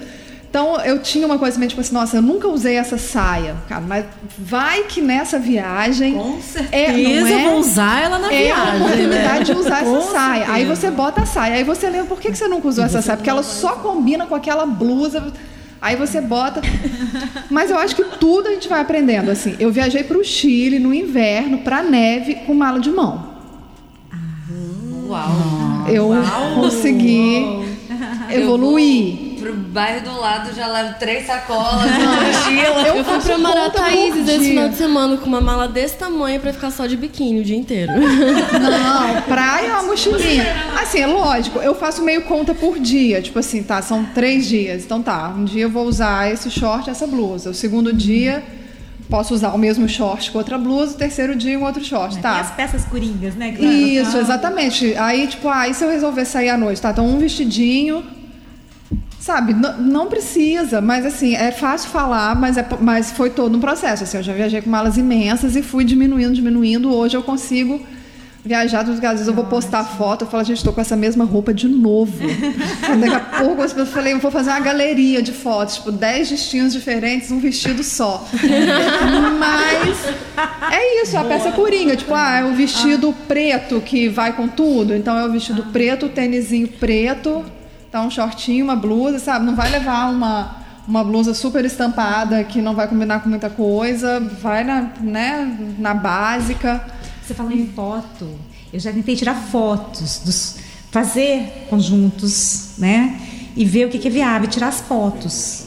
[0.49, 3.81] Então eu tinha uma coisa meio tipo assim, nossa, eu nunca usei essa saia, cara,
[3.81, 4.05] mas
[4.37, 6.13] vai que nessa viagem.
[6.13, 7.33] Com é, certeza é?
[7.33, 8.71] eu vou usar ela na é viagem.
[8.71, 9.43] a oportunidade né?
[9.43, 10.43] de usar Com essa saia.
[10.43, 10.75] Aí certeza.
[10.75, 11.55] você bota a saia.
[11.55, 13.17] Aí você lembra, por que, que você nunca usou essa saia?
[13.17, 15.33] Porque ela só combina com aquela blusa.
[15.81, 16.61] Aí você bota.
[17.49, 19.29] Mas eu acho que tudo a gente vai aprendendo.
[19.29, 23.30] Assim, eu viajei para o Chile no inverno, para neve, com mala de mão.
[25.07, 25.87] Uau!
[25.87, 26.09] Eu
[26.55, 27.45] consegui
[28.29, 29.31] evoluir.
[29.41, 32.87] Pro bairro do lado já levo três sacolas, uma mochila.
[32.87, 34.49] Eu fui faço pra Marataízes esse dia.
[34.49, 37.57] final de semana com uma mala desse tamanho pra ficar só de biquíni o dia
[37.57, 37.91] inteiro.
[37.91, 40.45] Não, praia é uma mochilinha.
[40.79, 43.19] Assim, é lógico, eu faço meio conta por dia.
[43.19, 44.83] Tipo assim, tá, são três dias.
[44.85, 47.49] Então tá, um dia eu vou usar esse short e essa blusa.
[47.49, 48.43] O segundo dia,
[49.11, 50.95] posso usar o mesmo short com outra blusa.
[50.95, 52.15] O terceiro dia, um outro short.
[52.15, 52.43] E as Tá.
[52.55, 53.51] peças coringas, né?
[53.51, 53.71] Clara?
[53.71, 54.21] Isso, Ah.
[54.21, 54.95] exatamente.
[54.97, 56.89] Aí, tipo, aí se eu resolver sair à noite, tá?
[56.91, 58.03] Então, um vestidinho.
[59.19, 63.59] Sabe, n- não precisa, mas assim, é fácil falar, mas, é, mas foi todo um
[63.59, 64.03] processo.
[64.03, 66.91] Assim, eu já viajei com malas imensas e fui diminuindo, diminuindo.
[66.91, 67.79] Hoje eu consigo
[68.43, 69.21] viajar dos lugares.
[69.21, 71.67] Às vezes eu vou postar foto, eu falo, gente, estou com essa mesma roupa de
[71.67, 72.13] novo.
[72.99, 76.73] Daqui a pouco eu falei, eu vou fazer uma galeria de fotos, tipo, 10 destinos
[76.73, 78.25] diferentes, um vestido só.
[79.39, 80.05] mas
[80.71, 81.95] é isso, a peça coringa.
[81.95, 84.95] Tipo, ah, é o vestido preto que vai com tudo.
[84.95, 87.45] Então é o vestido preto, o tênisinho preto,
[87.91, 89.45] tá um shortinho, uma blusa, sabe?
[89.45, 90.55] Não vai levar uma,
[90.87, 94.19] uma blusa super estampada que não vai combinar com muita coisa.
[94.41, 96.81] Vai na, né, na básica.
[97.31, 98.27] Você em foto.
[98.73, 100.57] Eu já tentei tirar fotos, dos,
[100.91, 103.21] fazer conjuntos, né?
[103.55, 105.65] E ver o que que é viável, tirar as fotos.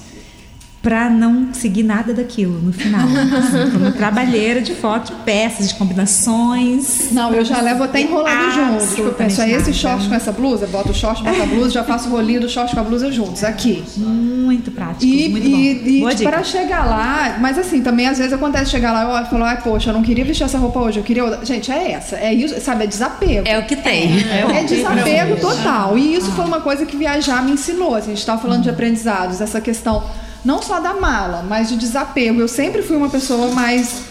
[0.85, 3.09] Pra não seguir nada daquilo no final.
[3.09, 7.11] Assim, uma trabalheira de foto, de peças, de combinações.
[7.11, 8.87] Não, eu já levo até enrolado junto.
[8.95, 10.67] Tipo, eu penso, é esse short com essa blusa?
[10.67, 13.11] Boto o short, boto a blusa, já faço o rolinho do short com a blusa
[13.11, 13.83] juntos, aqui.
[13.97, 15.57] Muito prático, E, muito bom.
[15.57, 16.31] e, e Boa dica.
[16.31, 19.31] para chegar lá, mas assim, também às vezes acontece chegar lá e eu olho e
[19.31, 21.45] falo, ai, poxa, eu não queria vestir essa roupa hoje, eu queria outra.
[21.45, 23.49] Gente, é essa, é isso, sabe, é desapego.
[23.49, 24.11] É o que tem.
[24.29, 25.97] É, desapego total.
[25.97, 27.95] E isso foi uma coisa que viajar me ensinou.
[27.95, 30.03] Assim, a gente estava falando de aprendizados, essa questão
[30.45, 32.41] não só da mala, mas de desapego.
[32.41, 34.03] Eu sempre fui uma pessoa mais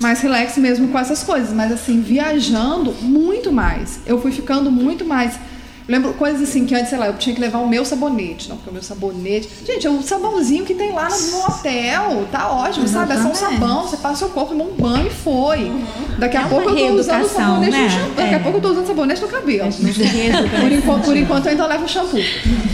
[0.00, 4.00] mais relax mesmo com essas coisas, mas assim, viajando muito mais.
[4.04, 5.38] Eu fui ficando muito mais
[5.92, 8.48] lembro coisas assim que antes, sei lá, eu tinha que levar o meu sabonete.
[8.48, 9.46] Não, porque o meu sabonete.
[9.66, 12.26] Gente, é um sabãozinho que tem lá no hotel.
[12.32, 13.12] Tá ótimo, sabe?
[13.12, 15.64] É só um sabão, você passa o corpo num banho e foi.
[15.64, 15.84] Uhum.
[16.18, 17.84] Daqui a é pouco eu tô usando sabonete né?
[17.84, 18.14] no shampoo.
[18.16, 18.38] Daqui a é.
[18.38, 19.70] pouco eu tô usando sabonete no cabelo.
[20.60, 22.20] por, enquanto, por enquanto eu ainda levo shampoo.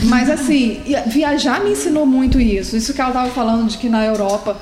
[0.04, 2.76] Mas assim, viajar me ensinou muito isso.
[2.76, 4.56] Isso que ela tava falando de que na Europa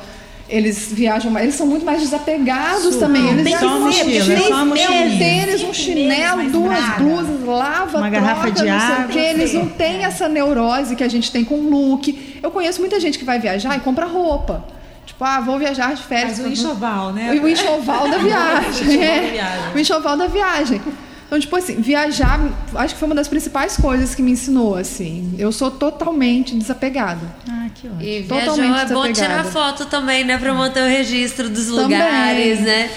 [0.49, 2.99] eles viajam, eles são muito mais desapegados Super.
[3.01, 3.29] também.
[3.31, 7.03] Eles já só mochila, três, só um tênis, um chinelo, duas nada.
[7.03, 9.07] blusas, lava, uma troca, garrafa de água.
[9.09, 12.39] Que eles não têm essa neurose que a gente tem com look.
[12.43, 14.65] Eu conheço muita gente que vai viajar e compra roupa.
[15.05, 16.39] Tipo, ah, vou viajar de férias.
[16.39, 17.31] Faz o enxoval, né?
[17.33, 19.03] O enxoval da viagem.
[19.05, 19.73] é.
[19.75, 20.81] O enxoval da viagem.
[21.27, 22.41] Então, tipo assim, viajar,
[22.77, 25.35] acho que foi uma das principais coisas que me ensinou, assim.
[25.37, 27.35] Eu sou totalmente desapegada.
[27.49, 28.03] Ah, que ótimo.
[28.03, 30.39] E totalmente é bom tirar foto também, né?
[30.39, 31.83] Pra manter o registro dos também.
[31.83, 32.91] lugares, né?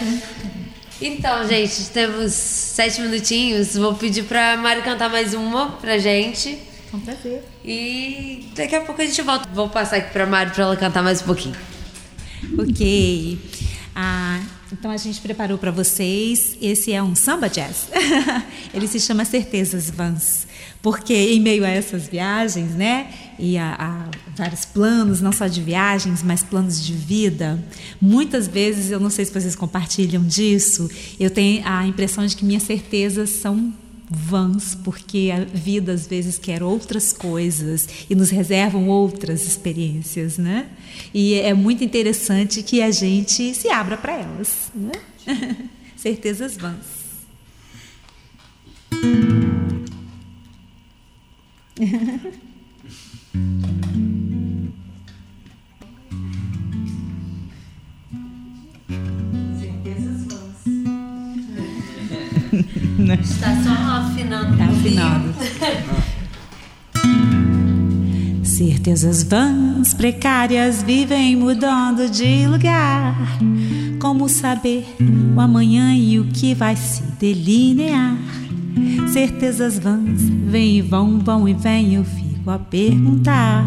[1.02, 3.76] Então, gente, temos sete minutinhos.
[3.76, 6.60] Vou pedir pra Mari cantar mais uma pra gente.
[6.92, 7.44] Com um prazer.
[7.66, 9.50] E daqui a pouco a gente volta.
[9.52, 11.56] Vou passar aqui pra Mari pra ela cantar mais um pouquinho.
[12.60, 13.40] Ok.
[13.96, 14.40] Ah,
[14.72, 16.56] então a gente preparou para vocês.
[16.62, 17.88] Esse é um samba jazz.
[18.74, 20.48] Ele se chama Certezas Vans,
[20.82, 24.06] porque em meio a essas viagens, né, e a, a,
[24.36, 27.64] vários planos, não só de viagens, mas planos de vida,
[28.00, 30.90] muitas vezes eu não sei se vocês compartilham disso.
[31.20, 33.74] Eu tenho a impressão de que minhas certezas são
[34.10, 40.68] vãs, porque a vida às vezes quer outras coisas e nos reservam outras experiências, né?
[41.14, 44.94] E é muito interessante que a gente se abra para elas, né?
[45.96, 46.98] Certezas vãs.
[63.00, 63.18] né?
[63.22, 64.54] Está só afinando.
[64.54, 65.34] Está afinado.
[68.44, 73.16] Certezas vãs, precárias, vivem mudando de lugar.
[74.00, 74.86] Como saber
[75.36, 78.18] o amanhã e o que vai se delinear?
[79.14, 83.66] Certezas vãs, vêm e vão, vão e vêm, eu fico a perguntar,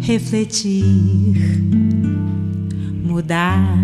[0.00, 0.84] refletir,
[3.04, 3.78] mudar.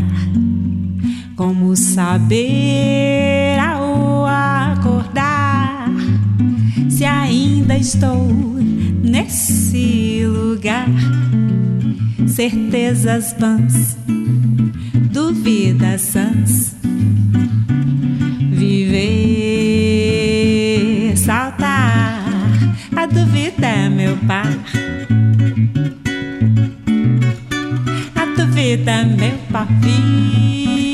[1.35, 3.48] Como saber
[7.69, 8.27] ainda estou
[9.03, 10.89] nesse lugar?
[12.27, 13.99] Certezas vãs,
[15.13, 16.75] dúvidas sãs,
[18.51, 19.53] viver,
[21.17, 22.25] saltar.
[22.97, 24.49] A dúvida é meu par.
[28.15, 30.88] A dúvida é meu pavio.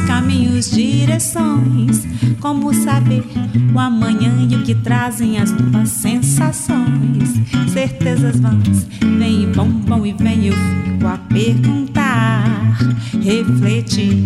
[0.00, 2.06] Caminhos, direções.
[2.40, 3.24] Como saber
[3.74, 7.30] o amanhã e o que trazem as tuas sensações.
[7.72, 8.86] Certezas vãs,
[9.18, 10.46] vem e vão, vão e vem.
[10.46, 12.78] Eu fico a perguntar,
[13.22, 14.24] refletir,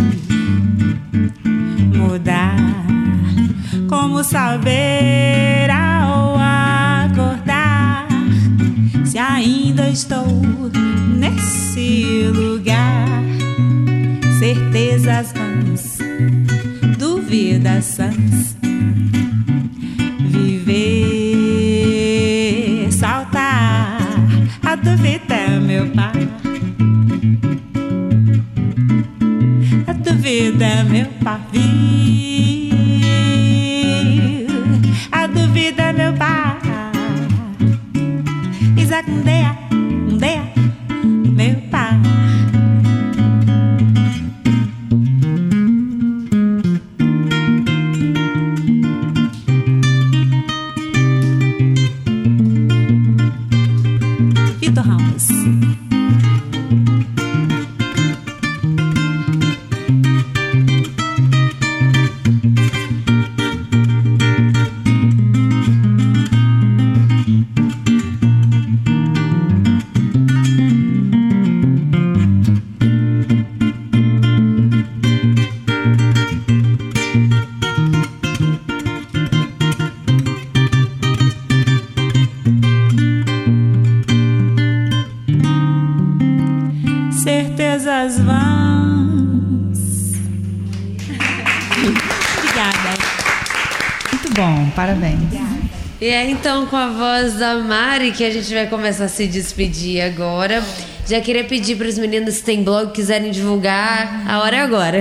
[96.86, 100.64] a voz da Mari que a gente vai começar a se despedir agora.
[101.04, 105.00] Já queria pedir para os meninos que têm blog quiserem divulgar, a hora é agora.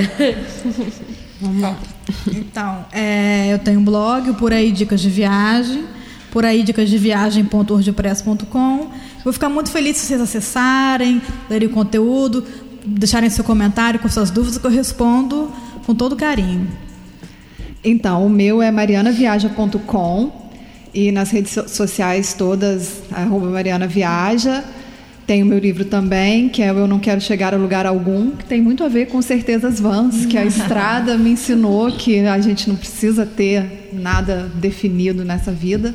[1.40, 1.78] Vamos lá.
[2.34, 5.86] Então, é, eu tenho um blog, Por Aí Dicas de Viagem,
[6.32, 8.90] por aí dicas de viagem.wordpress.com.
[9.24, 12.44] Vou ficar muito feliz se vocês acessarem, lerem o conteúdo,
[12.84, 15.52] deixarem seu comentário com suas dúvidas que eu respondo
[15.86, 16.68] com todo carinho.
[17.84, 20.45] Então, o meu é marianaviaja.com
[20.96, 24.64] e nas redes sociais todas, arroba Mariana Viaja.
[25.28, 28.46] Tem o meu livro também, que é Eu Não Quero Chegar a Lugar Algum, que
[28.46, 32.70] tem muito a ver com certezas vãs, que a estrada me ensinou que a gente
[32.70, 35.94] não precisa ter nada definido nessa vida.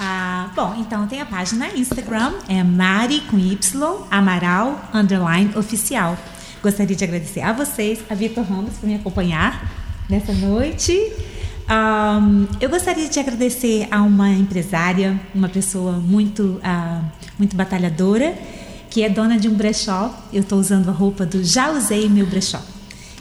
[0.01, 6.17] Ah, bom, então tem a página Instagram, é Mari com Y, Amaral, underline oficial.
[6.63, 9.69] Gostaria de agradecer a vocês, a Vitor Ramos, por me acompanhar
[10.09, 10.93] nessa noite.
[11.69, 17.05] Um, eu gostaria de agradecer a uma empresária, uma pessoa muito, uh,
[17.39, 18.35] muito batalhadora,
[18.89, 20.15] que é dona de um brechó.
[20.33, 22.61] Eu estou usando a roupa do Já Usei Meu Brechó.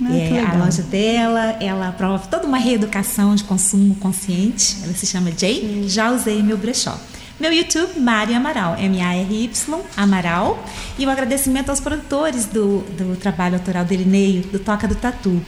[0.03, 4.77] Ah, é a loja dela, ela prova toda uma reeducação de consumo consciente.
[4.83, 5.59] Ela se chama Jay.
[5.59, 5.89] Sim.
[5.89, 6.97] Já usei meu brechó.
[7.39, 10.63] Meu YouTube, Mari Amaral, M-A-R-Y, Amaral.
[10.97, 14.95] E o um agradecimento aos produtores do, do trabalho autoral dele, Neio, do Toca do
[14.95, 15.41] Tatu.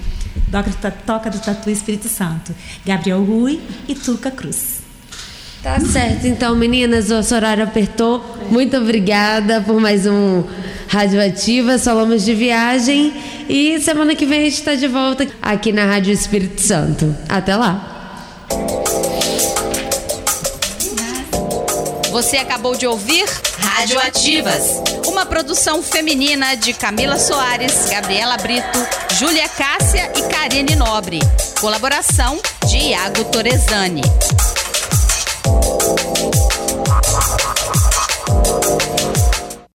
[1.05, 2.55] Toca do Tatu Espírito Santo.
[2.85, 4.79] Gabriel Rui e Tuca Cruz.
[5.61, 8.23] Tá certo, então, meninas, o horário apertou.
[8.49, 10.43] Muito obrigada por mais um
[10.87, 13.13] Radioativa, Falamos de Viagem.
[13.49, 17.15] E semana que vem a gente está de volta aqui na Rádio Espírito Santo.
[17.27, 17.97] Até lá!
[22.11, 23.25] Você acabou de ouvir
[23.57, 28.79] Radioativas, uma produção feminina de Camila Soares, Gabriela Brito,
[29.17, 31.19] Júlia Cássia e Karine Nobre.
[31.59, 34.01] Colaboração de Iago Torezani.